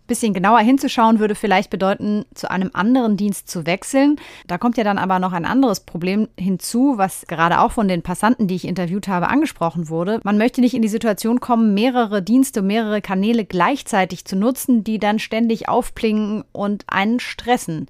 Bisschen 0.07 0.35
genauer 0.35 0.61
hinzuschauen 0.61 1.18
würde 1.18 1.35
vielleicht 1.35 1.68
bedeuten, 1.68 2.26
zu 2.33 2.48
einem 2.48 2.70
anderen 2.74 3.16
Dienst 3.16 3.48
zu 3.48 3.66
wechseln. 3.66 4.20
Da 4.46 4.57
kommt 4.57 4.76
ja 4.76 4.85
dann 4.85 4.98
aber 4.98 5.18
noch 5.18 5.33
ein 5.33 5.44
anderes 5.44 5.81
Problem 5.81 6.29
hinzu, 6.38 6.94
was 6.96 7.26
gerade 7.26 7.61
auch 7.61 7.72
von 7.72 7.88
den 7.88 8.02
Passanten, 8.02 8.46
die 8.46 8.55
ich 8.55 8.68
interviewt 8.68 9.09
habe, 9.09 9.26
angesprochen 9.29 9.88
wurde. 9.88 10.20
Man 10.22 10.38
möchte 10.38 10.61
nicht 10.61 10.74
in 10.74 10.83
die 10.83 10.88
Situation 10.88 11.40
kommen, 11.40 11.74
mehrere 11.74 12.22
Dienste, 12.22 12.62
mehrere 12.62 13.02
Kanäle 13.02 13.44
gleichzeitig 13.44 14.24
zu 14.24 14.37
nutzen, 14.37 14.85
die 14.85 15.00
dann 15.00 15.18
ständig 15.18 15.68
aufplingen 15.68 16.44
und 16.52 16.85
einen 16.87 17.18
stressen. 17.18 17.88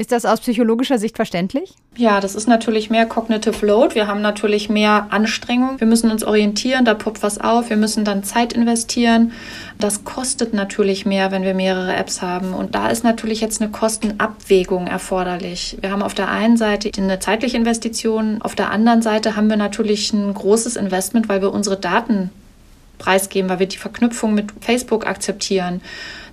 Ist 0.00 0.12
das 0.12 0.24
aus 0.24 0.40
psychologischer 0.40 0.98
Sicht 0.98 1.16
verständlich? 1.16 1.74
Ja, 1.94 2.20
das 2.20 2.34
ist 2.34 2.48
natürlich 2.48 2.88
mehr 2.88 3.04
Cognitive 3.04 3.66
Load. 3.66 3.94
Wir 3.94 4.06
haben 4.06 4.22
natürlich 4.22 4.70
mehr 4.70 5.08
Anstrengung. 5.10 5.78
Wir 5.78 5.86
müssen 5.86 6.10
uns 6.10 6.24
orientieren, 6.24 6.86
da 6.86 6.94
poppt 6.94 7.22
was 7.22 7.38
auf. 7.38 7.68
Wir 7.68 7.76
müssen 7.76 8.06
dann 8.06 8.24
Zeit 8.24 8.54
investieren. 8.54 9.32
Das 9.78 10.02
kostet 10.02 10.54
natürlich 10.54 11.04
mehr, 11.04 11.32
wenn 11.32 11.42
wir 11.42 11.52
mehrere 11.52 11.94
Apps 11.94 12.22
haben. 12.22 12.54
Und 12.54 12.74
da 12.74 12.88
ist 12.88 13.04
natürlich 13.04 13.42
jetzt 13.42 13.60
eine 13.60 13.70
Kostenabwägung 13.70 14.86
erforderlich. 14.86 15.76
Wir 15.82 15.90
haben 15.90 16.02
auf 16.02 16.14
der 16.14 16.30
einen 16.30 16.56
Seite 16.56 16.90
eine 16.96 17.18
zeitliche 17.18 17.58
Investition, 17.58 18.40
auf 18.40 18.54
der 18.54 18.70
anderen 18.70 19.02
Seite 19.02 19.36
haben 19.36 19.50
wir 19.50 19.58
natürlich 19.58 20.14
ein 20.14 20.32
großes 20.32 20.76
Investment, 20.76 21.28
weil 21.28 21.42
wir 21.42 21.52
unsere 21.52 21.76
Daten 21.76 22.30
preisgeben, 22.96 23.50
weil 23.50 23.58
wir 23.58 23.68
die 23.68 23.76
Verknüpfung 23.76 24.32
mit 24.32 24.50
Facebook 24.62 25.06
akzeptieren. 25.06 25.82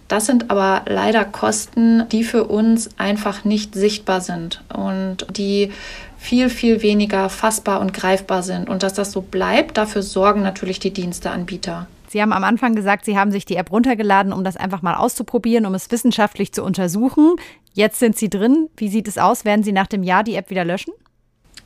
Das 0.07 0.25
sind 0.25 0.49
aber 0.49 0.83
leider 0.85 1.25
Kosten, 1.25 2.07
die 2.09 2.23
für 2.23 2.45
uns 2.45 2.89
einfach 2.97 3.43
nicht 3.43 3.75
sichtbar 3.75 4.21
sind 4.21 4.63
und 4.73 5.27
die 5.35 5.71
viel, 6.17 6.49
viel 6.49 6.81
weniger 6.81 7.29
fassbar 7.29 7.81
und 7.81 7.93
greifbar 7.93 8.41
sind. 8.41 8.69
Und 8.69 8.83
dass 8.83 8.93
das 8.93 9.11
so 9.11 9.21
bleibt, 9.21 9.77
dafür 9.77 10.01
sorgen 10.01 10.41
natürlich 10.41 10.79
die 10.79 10.91
Diensteanbieter. 10.91 11.87
Sie 12.09 12.21
haben 12.21 12.31
am 12.31 12.45
Anfang 12.45 12.73
gesagt, 12.73 13.03
Sie 13.03 13.17
haben 13.17 13.31
sich 13.31 13.45
die 13.45 13.57
App 13.57 13.71
runtergeladen, 13.71 14.31
um 14.31 14.43
das 14.43 14.55
einfach 14.55 14.81
mal 14.81 14.95
auszuprobieren, 14.95 15.65
um 15.65 15.75
es 15.75 15.91
wissenschaftlich 15.91 16.53
zu 16.53 16.63
untersuchen. 16.63 17.35
Jetzt 17.73 17.99
sind 17.99 18.17
Sie 18.17 18.29
drin. 18.29 18.69
Wie 18.77 18.87
sieht 18.87 19.07
es 19.07 19.17
aus? 19.17 19.43
Werden 19.43 19.63
Sie 19.63 19.73
nach 19.73 19.87
dem 19.87 20.03
Jahr 20.03 20.23
die 20.23 20.35
App 20.35 20.49
wieder 20.49 20.63
löschen? 20.63 20.93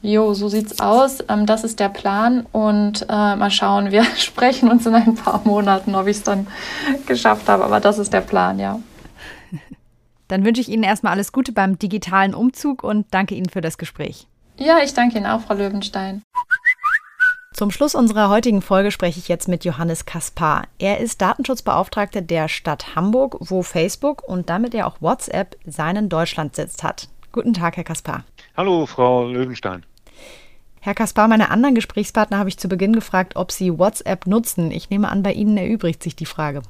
Jo, 0.01 0.33
so 0.33 0.49
sieht's 0.49 0.79
aus. 0.79 1.23
Ähm, 1.29 1.45
das 1.45 1.63
ist 1.63 1.79
der 1.79 1.89
Plan 1.89 2.47
und 2.51 3.03
äh, 3.03 3.35
mal 3.35 3.51
schauen. 3.51 3.91
Wir 3.91 4.03
sprechen 4.17 4.69
uns 4.69 4.85
in 4.85 4.95
ein 4.95 5.15
paar 5.15 5.41
Monaten, 5.43 5.95
ob 5.95 6.07
ich 6.07 6.17
es 6.17 6.23
dann 6.23 6.47
geschafft 7.05 7.47
habe. 7.47 7.63
Aber 7.63 7.79
das 7.79 7.99
ist 7.99 8.11
der 8.11 8.21
Plan, 8.21 8.59
ja. 8.59 8.79
Dann 10.27 10.45
wünsche 10.45 10.61
ich 10.61 10.69
Ihnen 10.69 10.83
erstmal 10.83 11.13
alles 11.13 11.33
Gute 11.33 11.51
beim 11.51 11.77
digitalen 11.77 12.33
Umzug 12.33 12.83
und 12.83 13.05
danke 13.11 13.35
Ihnen 13.35 13.49
für 13.49 13.61
das 13.61 13.77
Gespräch. 13.77 14.27
Ja, 14.57 14.79
ich 14.81 14.93
danke 14.93 15.17
Ihnen 15.17 15.25
auch, 15.25 15.41
Frau 15.41 15.55
Löwenstein. 15.55 16.23
Zum 17.53 17.69
Schluss 17.69 17.95
unserer 17.95 18.29
heutigen 18.29 18.61
Folge 18.61 18.91
spreche 18.91 19.19
ich 19.19 19.27
jetzt 19.27 19.47
mit 19.47 19.65
Johannes 19.65 20.05
Kaspar. 20.05 20.63
Er 20.79 20.99
ist 20.99 21.21
Datenschutzbeauftragter 21.21 22.21
der 22.21 22.47
Stadt 22.47 22.95
Hamburg, 22.95 23.37
wo 23.39 23.61
Facebook 23.61 24.23
und 24.23 24.49
damit 24.49 24.73
ja 24.73 24.87
auch 24.87 25.01
WhatsApp 25.01 25.57
seinen 25.65 26.07
Deutschlandsitz 26.07 26.81
hat. 26.81 27.09
Guten 27.33 27.53
Tag, 27.53 27.77
Herr 27.77 27.83
Kaspar. 27.83 28.23
Hallo, 28.57 28.85
Frau 28.85 29.25
Löwenstein. 29.25 29.83
Herr 30.83 30.95
Kaspar, 30.95 31.27
meine 31.27 31.51
anderen 31.51 31.75
Gesprächspartner 31.75 32.39
habe 32.39 32.49
ich 32.49 32.57
zu 32.57 32.67
Beginn 32.67 32.93
gefragt, 32.93 33.35
ob 33.35 33.51
Sie 33.51 33.77
WhatsApp 33.77 34.25
nutzen. 34.25 34.71
Ich 34.71 34.89
nehme 34.89 35.09
an, 35.09 35.21
bei 35.21 35.31
Ihnen 35.31 35.55
erübrigt 35.55 36.01
sich 36.01 36.15
die 36.15 36.25
Frage. 36.25 36.63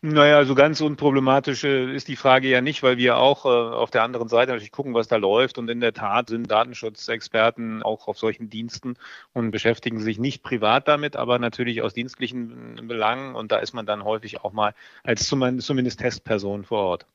Naja, 0.00 0.46
so 0.46 0.54
ganz 0.54 0.80
unproblematisch 0.80 1.64
äh, 1.64 1.94
ist 1.94 2.08
die 2.08 2.16
Frage 2.16 2.48
ja 2.48 2.62
nicht, 2.62 2.82
weil 2.82 2.96
wir 2.96 3.18
auch 3.18 3.44
äh, 3.44 3.48
auf 3.48 3.90
der 3.90 4.02
anderen 4.02 4.28
Seite 4.28 4.52
natürlich 4.52 4.72
gucken, 4.72 4.94
was 4.94 5.08
da 5.08 5.16
läuft. 5.16 5.58
Und 5.58 5.68
in 5.68 5.80
der 5.80 5.92
Tat 5.92 6.30
sind 6.30 6.50
Datenschutzexperten 6.50 7.82
auch 7.82 8.08
auf 8.08 8.16
solchen 8.18 8.48
Diensten 8.48 8.96
und 9.34 9.50
beschäftigen 9.50 10.00
sich 10.00 10.18
nicht 10.18 10.42
privat 10.42 10.88
damit, 10.88 11.14
aber 11.16 11.38
natürlich 11.38 11.82
aus 11.82 11.92
dienstlichen 11.92 12.86
Belangen. 12.88 13.34
Und 13.34 13.52
da 13.52 13.58
ist 13.58 13.74
man 13.74 13.84
dann 13.84 14.04
häufig 14.04 14.42
auch 14.42 14.54
mal 14.54 14.74
als 15.02 15.28
zumindest 15.28 16.00
Testperson 16.00 16.64
vor 16.64 16.80
Ort. 16.80 17.06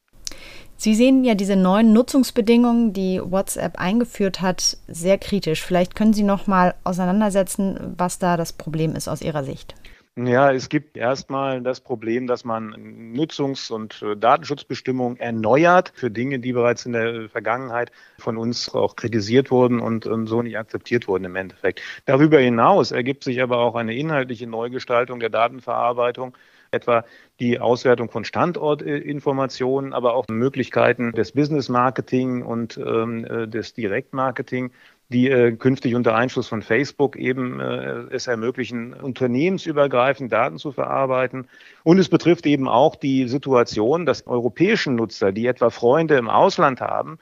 Sie 0.77 0.95
sehen 0.95 1.25
ja 1.25 1.35
diese 1.35 1.57
neuen 1.57 1.91
Nutzungsbedingungen, 1.91 2.93
die 2.93 3.19
WhatsApp 3.21 3.77
eingeführt 3.77 4.39
hat, 4.41 4.77
sehr 4.87 5.17
kritisch. 5.17 5.61
Vielleicht 5.61 5.93
können 5.93 6.13
Sie 6.13 6.23
noch 6.23 6.47
mal 6.47 6.73
auseinandersetzen, 6.85 7.95
was 7.97 8.17
da 8.17 8.37
das 8.37 8.53
Problem 8.53 8.95
ist 8.95 9.09
aus 9.09 9.21
Ihrer 9.21 9.43
Sicht. 9.43 9.75
Ja, 10.15 10.51
es 10.51 10.67
gibt 10.67 10.97
erstmal 10.97 11.61
das 11.61 11.79
Problem, 11.79 12.27
dass 12.27 12.43
man 12.43 12.73
Nutzungs- 13.13 13.71
und 13.71 14.01
äh, 14.01 14.17
Datenschutzbestimmungen 14.17 15.17
erneuert 15.17 15.93
für 15.95 16.11
Dinge, 16.11 16.39
die 16.39 16.51
bereits 16.51 16.85
in 16.85 16.91
der 16.93 17.29
Vergangenheit 17.29 17.91
von 18.17 18.35
uns 18.37 18.73
auch 18.73 18.95
kritisiert 18.97 19.49
wurden 19.49 19.79
und, 19.79 20.07
und 20.07 20.27
so 20.27 20.41
nicht 20.41 20.57
akzeptiert 20.57 21.07
wurden 21.07 21.25
im 21.25 21.35
Endeffekt. 21.37 21.81
Darüber 22.05 22.39
hinaus 22.39 22.91
ergibt 22.91 23.23
sich 23.23 23.41
aber 23.41 23.59
auch 23.59 23.75
eine 23.75 23.95
inhaltliche 23.95 24.47
Neugestaltung 24.47 25.21
der 25.21 25.29
Datenverarbeitung 25.29 26.33
etwa 26.71 27.05
die 27.39 27.59
Auswertung 27.59 28.09
von 28.09 28.23
Standortinformationen, 28.23 29.93
aber 29.93 30.13
auch 30.13 30.25
Möglichkeiten 30.29 31.11
des 31.11 31.31
Business 31.31 31.69
Marketing 31.69 32.43
und 32.43 32.77
ähm, 32.77 33.25
äh, 33.25 33.47
des 33.47 33.73
Direktmarketing 33.73 34.71
die 35.09 35.29
äh, 35.29 35.51
künftig 35.53 35.95
unter 35.95 36.15
Einfluss 36.15 36.47
von 36.47 36.61
Facebook 36.61 37.15
eben 37.15 37.59
äh, 37.59 38.05
es 38.11 38.27
ermöglichen, 38.27 38.93
unternehmensübergreifend 38.93 40.31
Daten 40.31 40.57
zu 40.59 40.71
verarbeiten. 40.71 41.47
Und 41.83 41.97
es 41.97 42.09
betrifft 42.09 42.45
eben 42.45 42.67
auch 42.67 42.95
die 42.95 43.27
Situation, 43.27 44.05
dass 44.05 44.27
europäischen 44.27 44.95
Nutzer, 44.95 45.31
die 45.31 45.47
etwa 45.47 45.71
Freunde 45.71 46.15
im 46.17 46.29
Ausland 46.29 46.79
haben, 46.79 47.17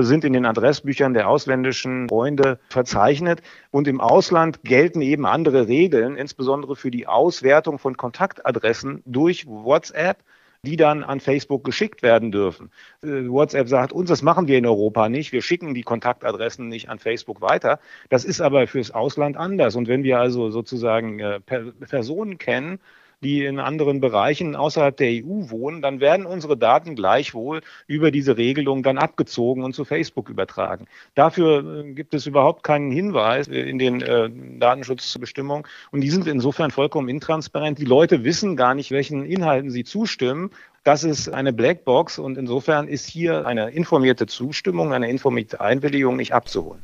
sind 0.00 0.24
in 0.24 0.32
den 0.32 0.46
Adressbüchern 0.46 1.14
der 1.14 1.28
ausländischen 1.28 2.08
Freunde 2.08 2.58
verzeichnet. 2.70 3.42
Und 3.70 3.88
im 3.88 4.00
Ausland 4.00 4.62
gelten 4.64 5.00
eben 5.02 5.26
andere 5.26 5.68
Regeln, 5.68 6.16
insbesondere 6.16 6.76
für 6.76 6.90
die 6.90 7.06
Auswertung 7.06 7.78
von 7.78 7.96
Kontaktadressen 7.96 9.02
durch 9.06 9.46
WhatsApp 9.46 10.18
die 10.66 10.76
dann 10.76 11.04
an 11.04 11.20
Facebook 11.20 11.64
geschickt 11.64 12.02
werden 12.02 12.32
dürfen. 12.32 12.70
Äh, 13.02 13.28
WhatsApp 13.28 13.68
sagt 13.68 13.92
uns, 13.92 14.08
das 14.08 14.22
machen 14.22 14.48
wir 14.48 14.58
in 14.58 14.66
Europa 14.66 15.08
nicht. 15.08 15.32
Wir 15.32 15.42
schicken 15.42 15.74
die 15.74 15.82
Kontaktadressen 15.82 16.68
nicht 16.68 16.88
an 16.88 16.98
Facebook 16.98 17.40
weiter. 17.40 17.78
Das 18.08 18.24
ist 18.24 18.40
aber 18.40 18.66
fürs 18.66 18.90
Ausland 18.90 19.36
anders. 19.36 19.76
Und 19.76 19.86
wenn 19.86 20.02
wir 20.02 20.18
also 20.18 20.50
sozusagen 20.50 21.20
äh, 21.20 21.40
Personen 21.40 22.38
kennen, 22.38 22.80
die 23.22 23.44
in 23.44 23.58
anderen 23.58 24.00
Bereichen 24.00 24.56
außerhalb 24.56 24.96
der 24.96 25.08
EU 25.08 25.50
wohnen, 25.50 25.82
dann 25.82 26.00
werden 26.00 26.26
unsere 26.26 26.56
Daten 26.56 26.94
gleichwohl 26.94 27.62
über 27.86 28.10
diese 28.10 28.36
Regelung 28.36 28.82
dann 28.82 28.98
abgezogen 28.98 29.64
und 29.64 29.74
zu 29.74 29.84
Facebook 29.84 30.28
übertragen. 30.28 30.86
Dafür 31.14 31.84
äh, 31.84 31.92
gibt 31.92 32.14
es 32.14 32.26
überhaupt 32.26 32.62
keinen 32.62 32.90
Hinweis 32.90 33.48
in 33.48 33.78
den 33.78 34.02
äh, 34.02 34.30
Datenschutzbestimmungen 34.58 35.66
und 35.90 36.02
die 36.02 36.10
sind 36.10 36.26
insofern 36.26 36.70
vollkommen 36.70 37.08
intransparent. 37.08 37.78
Die 37.78 37.84
Leute 37.84 38.24
wissen 38.24 38.56
gar 38.56 38.74
nicht, 38.74 38.90
welchen 38.90 39.24
Inhalten 39.24 39.70
sie 39.70 39.84
zustimmen 39.84 40.50
das 40.86 41.02
ist 41.02 41.28
eine 41.28 41.52
Blackbox 41.52 42.20
und 42.20 42.38
insofern 42.38 42.86
ist 42.86 43.08
hier 43.08 43.44
eine 43.44 43.70
informierte 43.70 44.28
Zustimmung, 44.28 44.92
eine 44.92 45.10
informierte 45.10 45.60
Einwilligung 45.60 46.14
nicht 46.14 46.32
abzuholen. 46.32 46.80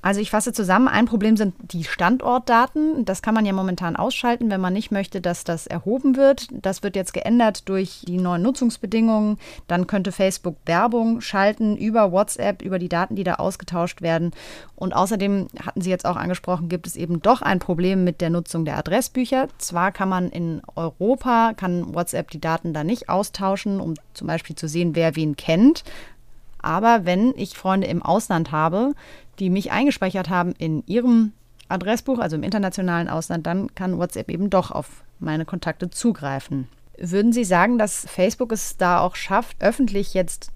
Also 0.00 0.20
ich 0.20 0.30
fasse 0.30 0.52
zusammen, 0.52 0.86
ein 0.86 1.06
Problem 1.06 1.36
sind 1.36 1.54
die 1.60 1.82
Standortdaten. 1.82 3.04
Das 3.04 3.20
kann 3.20 3.34
man 3.34 3.44
ja 3.44 3.52
momentan 3.52 3.96
ausschalten, 3.96 4.48
wenn 4.48 4.60
man 4.60 4.72
nicht 4.72 4.92
möchte, 4.92 5.20
dass 5.20 5.42
das 5.42 5.66
erhoben 5.66 6.16
wird. 6.16 6.46
Das 6.52 6.84
wird 6.84 6.94
jetzt 6.94 7.12
geändert 7.12 7.68
durch 7.68 8.04
die 8.06 8.18
neuen 8.18 8.42
Nutzungsbedingungen. 8.42 9.38
Dann 9.66 9.88
könnte 9.88 10.12
Facebook 10.12 10.56
Werbung 10.66 11.20
schalten 11.20 11.76
über 11.76 12.12
WhatsApp, 12.12 12.62
über 12.62 12.78
die 12.78 12.88
Daten, 12.88 13.16
die 13.16 13.24
da 13.24 13.34
ausgetauscht 13.34 14.00
werden. 14.00 14.30
Und 14.76 14.94
außerdem 14.94 15.48
hatten 15.66 15.80
Sie 15.80 15.90
jetzt 15.90 16.06
auch 16.06 16.16
angesprochen, 16.16 16.68
gibt 16.68 16.86
es 16.86 16.94
eben 16.94 17.20
doch 17.20 17.42
ein 17.42 17.58
Problem 17.58 18.04
mit 18.04 18.20
der 18.20 18.30
Nutzung 18.30 18.64
der 18.64 18.78
Adressbücher. 18.78 19.48
Zwar 19.58 19.90
kann 19.90 20.08
man 20.08 20.30
in 20.30 20.62
Europa, 20.76 21.54
kann 21.56 21.92
WhatsApp 21.92 22.30
die 22.30 22.40
Daten 22.40 22.72
da 22.72 22.84
nicht 22.84 23.08
austauschen, 23.08 23.80
um 23.80 23.94
zum 24.14 24.28
Beispiel 24.28 24.54
zu 24.54 24.68
sehen, 24.68 24.94
wer 24.94 25.16
wen 25.16 25.36
kennt. 25.36 25.82
Aber 26.60 27.04
wenn 27.04 27.34
ich 27.36 27.56
Freunde 27.56 27.86
im 27.86 28.02
Ausland 28.02 28.52
habe, 28.52 28.92
die 29.38 29.50
mich 29.50 29.70
eingespeichert 29.70 30.28
haben 30.28 30.52
in 30.58 30.82
ihrem 30.86 31.32
Adressbuch, 31.68 32.18
also 32.18 32.36
im 32.36 32.42
internationalen 32.42 33.08
Ausland, 33.08 33.46
dann 33.46 33.74
kann 33.74 33.98
WhatsApp 33.98 34.30
eben 34.30 34.50
doch 34.50 34.70
auf 34.70 35.04
meine 35.18 35.44
Kontakte 35.44 35.90
zugreifen. 35.90 36.68
Würden 36.96 37.32
Sie 37.32 37.44
sagen, 37.44 37.78
dass 37.78 38.06
Facebook 38.08 38.52
es 38.52 38.76
da 38.76 39.00
auch 39.00 39.14
schafft, 39.14 39.56
öffentlich 39.60 40.14
jetzt 40.14 40.50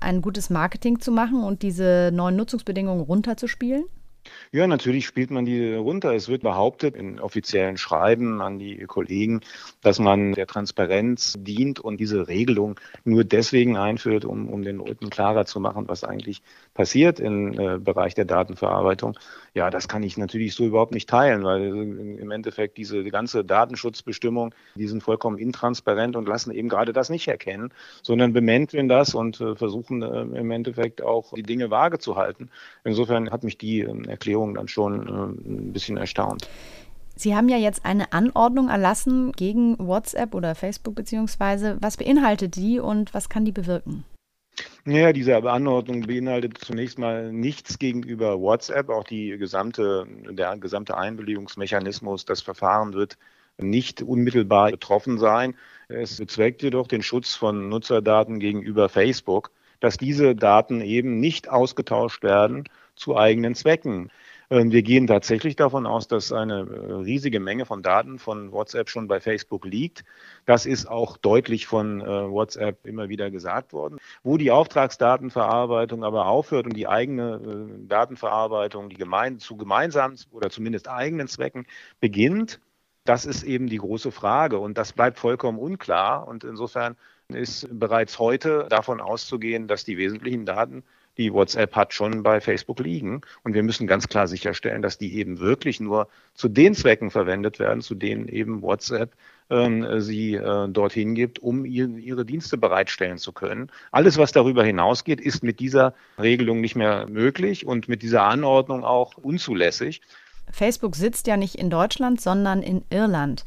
ein 0.00 0.22
gutes 0.22 0.50
Marketing 0.50 1.00
zu 1.00 1.12
machen 1.12 1.44
und 1.44 1.62
diese 1.62 2.10
neuen 2.12 2.36
Nutzungsbedingungen 2.36 3.02
runterzuspielen? 3.02 3.84
Ja, 4.52 4.66
natürlich 4.66 5.06
spielt 5.06 5.30
man 5.30 5.44
die 5.44 5.74
runter. 5.74 6.14
Es 6.14 6.28
wird 6.28 6.42
behauptet 6.42 6.94
in 6.94 7.20
offiziellen 7.20 7.76
Schreiben 7.76 8.40
an 8.40 8.58
die 8.58 8.84
Kollegen, 8.86 9.40
dass 9.82 9.98
man 9.98 10.32
der 10.32 10.46
Transparenz 10.46 11.34
dient 11.38 11.80
und 11.80 11.98
diese 11.98 12.28
Regelung 12.28 12.78
nur 13.04 13.24
deswegen 13.24 13.76
einführt, 13.76 14.24
um, 14.24 14.48
um 14.48 14.62
den 14.62 14.76
Leuten 14.76 15.10
klarer 15.10 15.46
zu 15.46 15.60
machen, 15.60 15.88
was 15.88 16.04
eigentlich 16.04 16.42
passiert 16.74 17.20
im 17.20 17.58
äh, 17.58 17.78
Bereich 17.78 18.14
der 18.14 18.24
Datenverarbeitung. 18.24 19.18
Ja, 19.54 19.70
das 19.70 19.88
kann 19.88 20.02
ich 20.02 20.16
natürlich 20.16 20.54
so 20.54 20.64
überhaupt 20.64 20.92
nicht 20.92 21.08
teilen, 21.08 21.44
weil 21.44 21.64
im 21.64 22.30
Endeffekt 22.30 22.76
diese 22.76 23.04
die 23.04 23.10
ganze 23.10 23.44
Datenschutzbestimmung, 23.44 24.54
die 24.74 24.88
sind 24.88 25.02
vollkommen 25.02 25.38
intransparent 25.38 26.16
und 26.16 26.26
lassen 26.28 26.50
eben 26.50 26.68
gerade 26.68 26.92
das 26.92 27.10
nicht 27.10 27.28
erkennen, 27.28 27.72
sondern 28.02 28.32
bemänteln 28.32 28.88
das 28.88 29.14
und 29.14 29.40
äh, 29.40 29.54
versuchen 29.54 30.02
äh, 30.02 30.22
im 30.38 30.50
Endeffekt 30.50 31.02
auch 31.02 31.32
die 31.34 31.42
Dinge 31.42 31.70
vage 31.70 31.98
zu 31.98 32.16
halten. 32.16 32.50
Insofern 32.84 33.30
hat 33.30 33.44
mich 33.44 33.58
die 33.58 33.80
äh, 33.80 34.13
Erklärung 34.14 34.54
dann 34.54 34.68
schon 34.68 35.06
äh, 35.06 35.48
ein 35.48 35.72
bisschen 35.72 35.96
erstaunt. 35.96 36.48
Sie 37.16 37.36
haben 37.36 37.48
ja 37.48 37.56
jetzt 37.56 37.84
eine 37.84 38.12
Anordnung 38.12 38.68
erlassen 38.68 39.32
gegen 39.32 39.78
WhatsApp 39.78 40.34
oder 40.34 40.54
Facebook 40.54 40.96
beziehungsweise. 40.96 41.76
Was 41.80 41.96
beinhaltet 41.96 42.56
die 42.56 42.80
und 42.80 43.14
was 43.14 43.28
kann 43.28 43.44
die 43.44 43.52
bewirken? 43.52 44.04
Ja, 44.84 45.12
diese 45.12 45.36
Anordnung 45.36 46.02
beinhaltet 46.02 46.58
zunächst 46.58 46.98
mal 46.98 47.32
nichts 47.32 47.78
gegenüber 47.78 48.40
WhatsApp. 48.40 48.88
Auch 48.88 49.04
die 49.04 49.36
gesamte, 49.38 50.06
der 50.30 50.56
gesamte 50.58 50.96
Einwilligungsmechanismus, 50.96 52.24
das 52.24 52.42
Verfahren 52.42 52.92
wird 52.92 53.16
nicht 53.58 54.02
unmittelbar 54.02 54.72
betroffen 54.72 55.18
sein. 55.18 55.54
Es 55.88 56.18
bezweckt 56.18 56.62
jedoch 56.62 56.88
den 56.88 57.02
Schutz 57.02 57.34
von 57.34 57.68
Nutzerdaten 57.68 58.40
gegenüber 58.40 58.88
Facebook. 58.88 59.50
dass 59.80 59.98
diese 59.98 60.34
Daten 60.34 60.80
eben 60.80 61.20
nicht 61.20 61.50
ausgetauscht 61.50 62.22
werden 62.22 62.64
zu 62.96 63.16
eigenen 63.16 63.54
Zwecken. 63.54 64.10
Ähm, 64.50 64.72
wir 64.72 64.82
gehen 64.82 65.06
tatsächlich 65.06 65.56
davon 65.56 65.86
aus, 65.86 66.08
dass 66.08 66.32
eine 66.32 66.60
äh, 66.60 66.92
riesige 66.92 67.40
Menge 67.40 67.66
von 67.66 67.82
Daten 67.82 68.18
von 68.18 68.52
WhatsApp 68.52 68.90
schon 68.90 69.08
bei 69.08 69.20
Facebook 69.20 69.64
liegt. 69.64 70.04
Das 70.46 70.66
ist 70.66 70.86
auch 70.86 71.16
deutlich 71.16 71.66
von 71.66 72.00
äh, 72.00 72.06
WhatsApp 72.06 72.86
immer 72.86 73.08
wieder 73.08 73.30
gesagt 73.30 73.72
worden. 73.72 73.98
Wo 74.22 74.36
die 74.36 74.50
Auftragsdatenverarbeitung 74.50 76.04
aber 76.04 76.26
aufhört 76.26 76.66
und 76.66 76.76
die 76.76 76.88
eigene 76.88 77.34
äh, 77.34 77.88
Datenverarbeitung, 77.88 78.88
die 78.90 78.96
gemein, 78.96 79.38
zu 79.38 79.56
gemeinsamen 79.56 80.18
oder 80.30 80.50
zumindest 80.50 80.88
eigenen 80.88 81.28
Zwecken 81.28 81.66
beginnt, 82.00 82.60
das 83.04 83.26
ist 83.26 83.42
eben 83.42 83.66
die 83.66 83.78
große 83.78 84.12
Frage 84.12 84.58
und 84.58 84.78
das 84.78 84.92
bleibt 84.92 85.18
vollkommen 85.18 85.58
unklar. 85.58 86.26
Und 86.26 86.44
insofern 86.44 86.96
ist 87.28 87.68
bereits 87.70 88.18
heute 88.18 88.66
davon 88.68 89.00
auszugehen, 89.00 89.68
dass 89.68 89.84
die 89.84 89.98
wesentlichen 89.98 90.46
Daten 90.46 90.84
die 91.18 91.32
WhatsApp 91.32 91.74
hat, 91.76 91.94
schon 91.94 92.22
bei 92.22 92.40
Facebook 92.40 92.80
liegen. 92.80 93.20
Und 93.42 93.54
wir 93.54 93.62
müssen 93.62 93.86
ganz 93.86 94.08
klar 94.08 94.26
sicherstellen, 94.26 94.82
dass 94.82 94.98
die 94.98 95.16
eben 95.16 95.38
wirklich 95.38 95.80
nur 95.80 96.08
zu 96.34 96.48
den 96.48 96.74
Zwecken 96.74 97.10
verwendet 97.10 97.58
werden, 97.58 97.80
zu 97.80 97.94
denen 97.94 98.28
eben 98.28 98.62
WhatsApp 98.62 99.12
äh, 99.48 100.00
sie 100.00 100.34
äh, 100.34 100.68
dorthin 100.68 101.14
gibt, 101.14 101.38
um 101.38 101.64
ihr, 101.64 101.88
ihre 101.88 102.24
Dienste 102.24 102.56
bereitstellen 102.56 103.18
zu 103.18 103.32
können. 103.32 103.70
Alles, 103.92 104.18
was 104.18 104.32
darüber 104.32 104.64
hinausgeht, 104.64 105.20
ist 105.20 105.42
mit 105.42 105.60
dieser 105.60 105.94
Regelung 106.18 106.60
nicht 106.60 106.76
mehr 106.76 107.06
möglich 107.08 107.66
und 107.66 107.88
mit 107.88 108.02
dieser 108.02 108.22
Anordnung 108.24 108.84
auch 108.84 109.16
unzulässig. 109.18 110.00
Facebook 110.50 110.94
sitzt 110.96 111.26
ja 111.26 111.36
nicht 111.36 111.54
in 111.54 111.70
Deutschland, 111.70 112.20
sondern 112.20 112.62
in 112.62 112.84
Irland. 112.90 113.44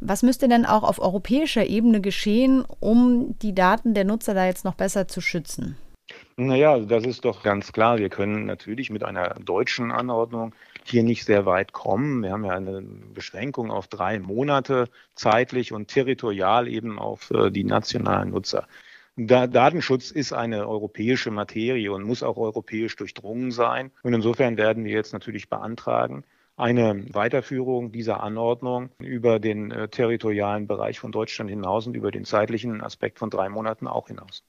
Was 0.00 0.22
müsste 0.22 0.48
denn 0.48 0.66
auch 0.66 0.82
auf 0.82 0.98
europäischer 0.98 1.66
Ebene 1.66 2.00
geschehen, 2.00 2.64
um 2.80 3.38
die 3.40 3.54
Daten 3.54 3.94
der 3.94 4.04
Nutzer 4.04 4.34
da 4.34 4.46
jetzt 4.46 4.64
noch 4.64 4.74
besser 4.74 5.08
zu 5.08 5.20
schützen? 5.20 5.76
Naja, 6.36 6.80
das 6.80 7.04
ist 7.04 7.24
doch 7.24 7.44
ganz 7.44 7.72
klar. 7.72 7.98
Wir 7.98 8.08
können 8.08 8.44
natürlich 8.46 8.90
mit 8.90 9.04
einer 9.04 9.34
deutschen 9.34 9.92
Anordnung 9.92 10.52
hier 10.84 11.04
nicht 11.04 11.24
sehr 11.24 11.46
weit 11.46 11.72
kommen. 11.72 12.22
Wir 12.22 12.32
haben 12.32 12.44
ja 12.44 12.52
eine 12.52 12.82
Beschränkung 12.82 13.70
auf 13.70 13.86
drei 13.86 14.18
Monate 14.18 14.88
zeitlich 15.14 15.72
und 15.72 15.88
territorial 15.88 16.66
eben 16.66 16.98
auf 16.98 17.30
äh, 17.30 17.50
die 17.50 17.62
nationalen 17.62 18.30
Nutzer. 18.30 18.66
Da 19.16 19.46
Datenschutz 19.46 20.10
ist 20.10 20.32
eine 20.32 20.66
europäische 20.66 21.30
Materie 21.30 21.92
und 21.92 22.02
muss 22.02 22.24
auch 22.24 22.36
europäisch 22.36 22.96
durchdrungen 22.96 23.52
sein. 23.52 23.92
Und 24.02 24.12
insofern 24.12 24.56
werden 24.56 24.84
wir 24.84 24.92
jetzt 24.92 25.12
natürlich 25.12 25.48
beantragen, 25.48 26.24
eine 26.56 27.04
Weiterführung 27.14 27.92
dieser 27.92 28.22
Anordnung 28.24 28.90
über 28.98 29.38
den 29.38 29.70
äh, 29.70 29.88
territorialen 29.88 30.66
Bereich 30.66 30.98
von 30.98 31.12
Deutschland 31.12 31.48
hinaus 31.48 31.86
und 31.86 31.94
über 31.94 32.10
den 32.10 32.24
zeitlichen 32.24 32.80
Aspekt 32.80 33.20
von 33.20 33.30
drei 33.30 33.48
Monaten 33.48 33.86
auch 33.86 34.08
hinaus. 34.08 34.42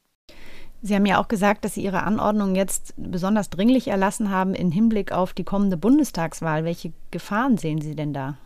Sie 0.81 0.93
haben 0.93 1.05
ja 1.05 1.19
auch 1.19 1.27
gesagt, 1.27 1.65
dass 1.65 1.73
Sie 1.73 1.83
Ihre 1.83 2.03
Anordnung 2.03 2.55
jetzt 2.55 2.93
besonders 2.97 3.49
dringlich 3.49 3.87
erlassen 3.87 4.29
haben 4.29 4.53
im 4.53 4.71
Hinblick 4.71 5.11
auf 5.11 5.33
die 5.33 5.43
kommende 5.43 5.77
Bundestagswahl. 5.77 6.63
Welche 6.63 6.93
Gefahren 7.11 7.57
sehen 7.57 7.81
Sie 7.81 7.95
denn 7.95 8.13
da? 8.13 8.37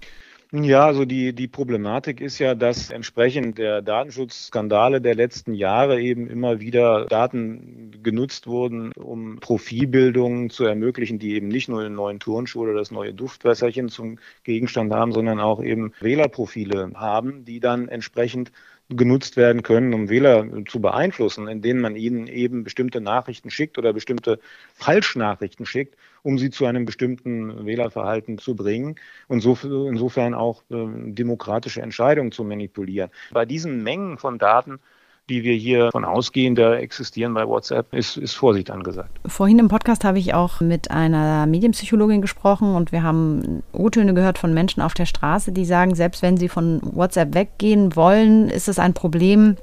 Ja, 0.51 0.87
also 0.87 1.05
die, 1.05 1.33
die 1.33 1.47
Problematik 1.47 2.21
ist 2.21 2.39
ja, 2.39 2.55
dass 2.55 2.89
entsprechend 2.89 3.59
der 3.59 3.83
Datenschutzskandale 3.83 4.99
der 4.99 5.13
letzten 5.13 5.53
Jahre 5.53 6.01
eben 6.01 6.27
immer 6.27 6.59
wieder 6.59 7.05
Daten 7.05 7.91
genutzt 8.01 8.47
wurden, 8.47 8.91
um 8.93 9.39
Profilbildungen 9.41 10.49
zu 10.49 10.65
ermöglichen, 10.65 11.19
die 11.19 11.35
eben 11.35 11.49
nicht 11.49 11.69
nur 11.69 11.83
den 11.83 11.93
neuen 11.93 12.19
Turnschuh 12.19 12.61
oder 12.61 12.73
das 12.73 12.89
neue 12.89 13.13
Duftwässerchen 13.13 13.89
zum 13.89 14.17
Gegenstand 14.43 14.91
haben, 14.91 15.11
sondern 15.11 15.39
auch 15.39 15.61
eben 15.61 15.93
Wählerprofile 15.99 16.93
haben, 16.95 17.45
die 17.45 17.59
dann 17.59 17.87
entsprechend 17.87 18.51
genutzt 18.89 19.37
werden 19.37 19.61
können, 19.61 19.93
um 19.93 20.09
Wähler 20.09 20.47
zu 20.67 20.81
beeinflussen, 20.81 21.47
indem 21.47 21.79
man 21.79 21.95
ihnen 21.95 22.27
eben 22.27 22.63
bestimmte 22.63 23.01
Nachrichten 23.01 23.51
schickt 23.51 23.77
oder 23.77 23.93
bestimmte 23.93 24.39
Falschnachrichten 24.73 25.65
schickt, 25.65 25.95
um 26.23 26.39
sie 26.39 26.49
zu 26.49 26.65
einem 26.65 26.85
bestimmten 26.85 27.65
Wählerverhalten 27.65 28.39
zu 28.39 28.55
bringen 28.55 28.95
und 29.27 29.41
so, 29.41 29.57
insofern 29.63 30.33
auch 30.33 30.63
äh, 30.71 30.87
demokratische 31.11 31.81
Entscheidungen 31.81 32.31
zu 32.31 32.43
manipulieren. 32.43 33.11
Bei 33.31 33.45
diesen 33.45 33.83
Mengen 33.83 34.17
von 34.17 34.39
Daten 34.39 34.79
die 35.29 35.43
wir 35.43 35.53
hier 35.53 35.89
von 35.91 36.05
ausgehen, 36.05 36.55
da 36.55 36.75
existieren 36.75 37.33
bei 37.33 37.47
WhatsApp, 37.47 37.93
ist, 37.93 38.17
ist 38.17 38.33
Vorsicht 38.33 38.71
angesagt. 38.71 39.11
Vorhin 39.25 39.59
im 39.59 39.67
Podcast 39.67 40.03
habe 40.03 40.19
ich 40.19 40.33
auch 40.33 40.59
mit 40.61 40.91
einer 40.91 41.45
Medienpsychologin 41.45 42.21
gesprochen 42.21 42.75
und 42.75 42.91
wir 42.91 43.03
haben 43.03 43.63
O-Töne 43.71 44.13
gehört 44.13 44.37
von 44.37 44.53
Menschen 44.53 44.81
auf 44.81 44.93
der 44.93 45.05
Straße, 45.05 45.51
die 45.51 45.65
sagen, 45.65 45.95
selbst 45.95 46.21
wenn 46.21 46.37
sie 46.37 46.49
von 46.49 46.81
WhatsApp 46.83 47.33
weggehen 47.33 47.95
wollen, 47.95 48.49
ist 48.49 48.67
es 48.67 48.79
ein 48.79 48.93
Problem, 48.93 49.55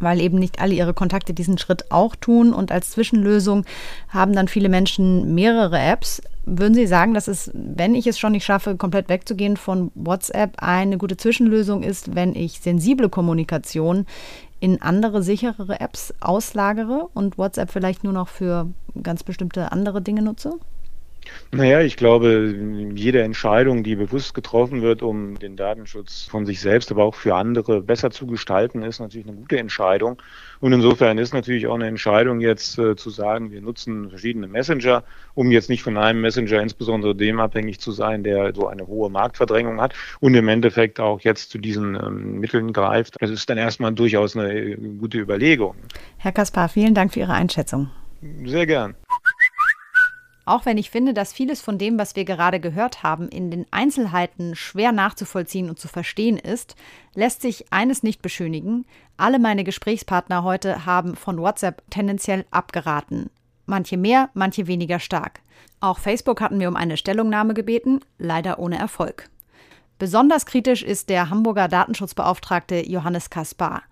weil 0.00 0.20
eben 0.20 0.38
nicht 0.38 0.60
alle 0.60 0.74
ihre 0.74 0.94
Kontakte 0.94 1.34
diesen 1.34 1.58
Schritt 1.58 1.90
auch 1.90 2.16
tun. 2.16 2.52
Und 2.52 2.72
als 2.72 2.90
Zwischenlösung 2.90 3.64
haben 4.08 4.32
dann 4.32 4.48
viele 4.48 4.68
Menschen 4.68 5.34
mehrere 5.34 5.78
Apps. 5.78 6.22
Würden 6.44 6.74
Sie 6.74 6.86
sagen, 6.86 7.12
dass 7.12 7.26
es, 7.26 7.50
wenn 7.54 7.94
ich 7.94 8.06
es 8.06 8.18
schon 8.18 8.32
nicht 8.32 8.44
schaffe, 8.44 8.76
komplett 8.76 9.08
wegzugehen 9.08 9.56
von 9.56 9.90
WhatsApp, 9.94 10.54
eine 10.58 10.96
gute 10.96 11.16
Zwischenlösung 11.16 11.82
ist, 11.82 12.14
wenn 12.14 12.36
ich 12.36 12.60
sensible 12.60 13.08
Kommunikation 13.08 14.06
in 14.60 14.80
andere, 14.80 15.22
sicherere 15.22 15.80
Apps 15.80 16.14
auslagere 16.20 17.08
und 17.14 17.36
WhatsApp 17.36 17.70
vielleicht 17.70 18.04
nur 18.04 18.12
noch 18.12 18.28
für 18.28 18.68
ganz 19.02 19.22
bestimmte 19.22 19.72
andere 19.72 20.00
Dinge 20.00 20.22
nutze? 20.22 20.52
Naja, 21.52 21.80
ich 21.80 21.96
glaube, 21.96 22.54
jede 22.94 23.22
Entscheidung, 23.22 23.82
die 23.82 23.96
bewusst 23.96 24.34
getroffen 24.34 24.82
wird, 24.82 25.02
um 25.02 25.38
den 25.38 25.56
Datenschutz 25.56 26.24
von 26.24 26.44
sich 26.44 26.60
selbst, 26.60 26.90
aber 26.90 27.04
auch 27.04 27.14
für 27.14 27.34
andere 27.34 27.80
besser 27.80 28.10
zu 28.10 28.26
gestalten, 28.26 28.82
ist 28.82 29.00
natürlich 29.00 29.26
eine 29.26 29.36
gute 29.36 29.58
Entscheidung. 29.58 30.20
Und 30.60 30.72
insofern 30.72 31.18
ist 31.18 31.34
natürlich 31.34 31.66
auch 31.66 31.74
eine 31.74 31.86
Entscheidung 31.86 32.40
jetzt 32.40 32.78
äh, 32.78 32.96
zu 32.96 33.10
sagen, 33.10 33.50
wir 33.50 33.60
nutzen 33.60 34.08
verschiedene 34.08 34.48
Messenger, 34.48 35.04
um 35.34 35.50
jetzt 35.50 35.68
nicht 35.68 35.82
von 35.82 35.96
einem 35.96 36.20
Messenger 36.20 36.60
insbesondere 36.62 37.14
dem 37.14 37.40
abhängig 37.40 37.80
zu 37.80 37.92
sein, 37.92 38.24
der 38.24 38.54
so 38.54 38.66
eine 38.66 38.86
hohe 38.86 39.10
Marktverdrängung 39.10 39.80
hat 39.80 39.94
und 40.20 40.34
im 40.34 40.48
Endeffekt 40.48 40.98
auch 41.00 41.20
jetzt 41.20 41.50
zu 41.50 41.58
diesen 41.58 41.94
ähm, 41.94 42.40
Mitteln 42.40 42.72
greift. 42.72 43.16
Das 43.20 43.30
ist 43.30 43.48
dann 43.48 43.58
erstmal 43.58 43.92
durchaus 43.92 44.36
eine 44.36 44.52
äh, 44.52 44.76
gute 44.98 45.18
Überlegung. 45.18 45.74
Herr 46.18 46.32
Kaspar, 46.32 46.68
vielen 46.68 46.94
Dank 46.94 47.12
für 47.12 47.20
Ihre 47.20 47.34
Einschätzung. 47.34 47.90
Sehr 48.44 48.66
gern. 48.66 48.94
Auch 50.46 50.64
wenn 50.64 50.78
ich 50.78 50.90
finde, 50.90 51.12
dass 51.12 51.32
vieles 51.32 51.60
von 51.60 51.76
dem, 51.76 51.98
was 51.98 52.14
wir 52.14 52.24
gerade 52.24 52.60
gehört 52.60 53.02
haben, 53.02 53.28
in 53.28 53.50
den 53.50 53.66
Einzelheiten 53.72 54.54
schwer 54.54 54.92
nachzuvollziehen 54.92 55.68
und 55.68 55.80
zu 55.80 55.88
verstehen 55.88 56.38
ist, 56.38 56.76
lässt 57.14 57.42
sich 57.42 57.72
eines 57.72 58.04
nicht 58.04 58.22
beschönigen. 58.22 58.86
Alle 59.16 59.40
meine 59.40 59.64
Gesprächspartner 59.64 60.44
heute 60.44 60.86
haben 60.86 61.16
von 61.16 61.38
WhatsApp 61.38 61.82
tendenziell 61.90 62.46
abgeraten. 62.52 63.28
Manche 63.66 63.96
mehr, 63.96 64.30
manche 64.34 64.68
weniger 64.68 65.00
stark. 65.00 65.40
Auch 65.80 65.98
Facebook 65.98 66.40
hatten 66.40 66.60
wir 66.60 66.68
um 66.68 66.76
eine 66.76 66.96
Stellungnahme 66.96 67.52
gebeten, 67.52 67.98
leider 68.18 68.60
ohne 68.60 68.78
Erfolg. 68.78 69.28
Besonders 69.98 70.46
kritisch 70.46 70.84
ist 70.84 71.08
der 71.08 71.28
Hamburger 71.28 71.66
Datenschutzbeauftragte 71.66 72.86
Johannes 72.86 73.30
Kaspar. 73.30 73.82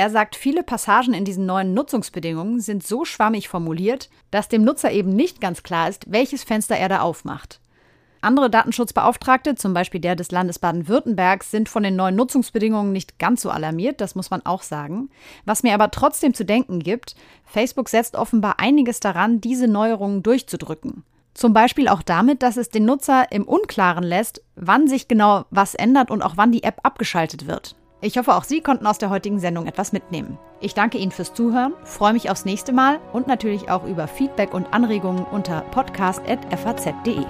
Er 0.00 0.08
sagt, 0.08 0.34
viele 0.34 0.62
Passagen 0.62 1.12
in 1.12 1.26
diesen 1.26 1.44
neuen 1.44 1.74
Nutzungsbedingungen 1.74 2.60
sind 2.60 2.82
so 2.82 3.04
schwammig 3.04 3.50
formuliert, 3.50 4.08
dass 4.30 4.48
dem 4.48 4.64
Nutzer 4.64 4.90
eben 4.90 5.10
nicht 5.10 5.42
ganz 5.42 5.62
klar 5.62 5.90
ist, 5.90 6.10
welches 6.10 6.42
Fenster 6.42 6.74
er 6.74 6.88
da 6.88 7.00
aufmacht. 7.02 7.60
Andere 8.22 8.48
Datenschutzbeauftragte, 8.48 9.56
zum 9.56 9.74
Beispiel 9.74 10.00
der 10.00 10.16
des 10.16 10.30
Landes 10.30 10.58
Baden-Württembergs, 10.58 11.50
sind 11.50 11.68
von 11.68 11.82
den 11.82 11.96
neuen 11.96 12.16
Nutzungsbedingungen 12.16 12.92
nicht 12.92 13.18
ganz 13.18 13.42
so 13.42 13.50
alarmiert, 13.50 14.00
das 14.00 14.14
muss 14.14 14.30
man 14.30 14.40
auch 14.46 14.62
sagen. 14.62 15.10
Was 15.44 15.62
mir 15.62 15.74
aber 15.74 15.90
trotzdem 15.90 16.32
zu 16.32 16.46
denken 16.46 16.78
gibt, 16.78 17.14
Facebook 17.44 17.90
setzt 17.90 18.16
offenbar 18.16 18.58
einiges 18.58 19.00
daran, 19.00 19.42
diese 19.42 19.68
Neuerungen 19.68 20.22
durchzudrücken. 20.22 21.04
Zum 21.34 21.52
Beispiel 21.52 21.88
auch 21.88 22.00
damit, 22.00 22.42
dass 22.42 22.56
es 22.56 22.70
den 22.70 22.86
Nutzer 22.86 23.30
im 23.32 23.44
Unklaren 23.44 24.04
lässt, 24.04 24.42
wann 24.56 24.88
sich 24.88 25.08
genau 25.08 25.44
was 25.50 25.74
ändert 25.74 26.10
und 26.10 26.22
auch 26.22 26.38
wann 26.38 26.52
die 26.52 26.62
App 26.62 26.80
abgeschaltet 26.84 27.46
wird. 27.46 27.76
Ich 28.02 28.16
hoffe, 28.16 28.34
auch 28.34 28.44
Sie 28.44 28.62
konnten 28.62 28.86
aus 28.86 28.98
der 28.98 29.10
heutigen 29.10 29.38
Sendung 29.38 29.66
etwas 29.66 29.92
mitnehmen. 29.92 30.38
Ich 30.60 30.74
danke 30.74 30.98
Ihnen 30.98 31.12
fürs 31.12 31.34
Zuhören, 31.34 31.74
freue 31.84 32.14
mich 32.14 32.30
aufs 32.30 32.46
nächste 32.46 32.72
Mal 32.72 32.98
und 33.12 33.26
natürlich 33.26 33.70
auch 33.70 33.84
über 33.84 34.08
Feedback 34.08 34.54
und 34.54 34.72
Anregungen 34.72 35.24
unter 35.24 35.60
podcast.faz.de. 35.70 37.24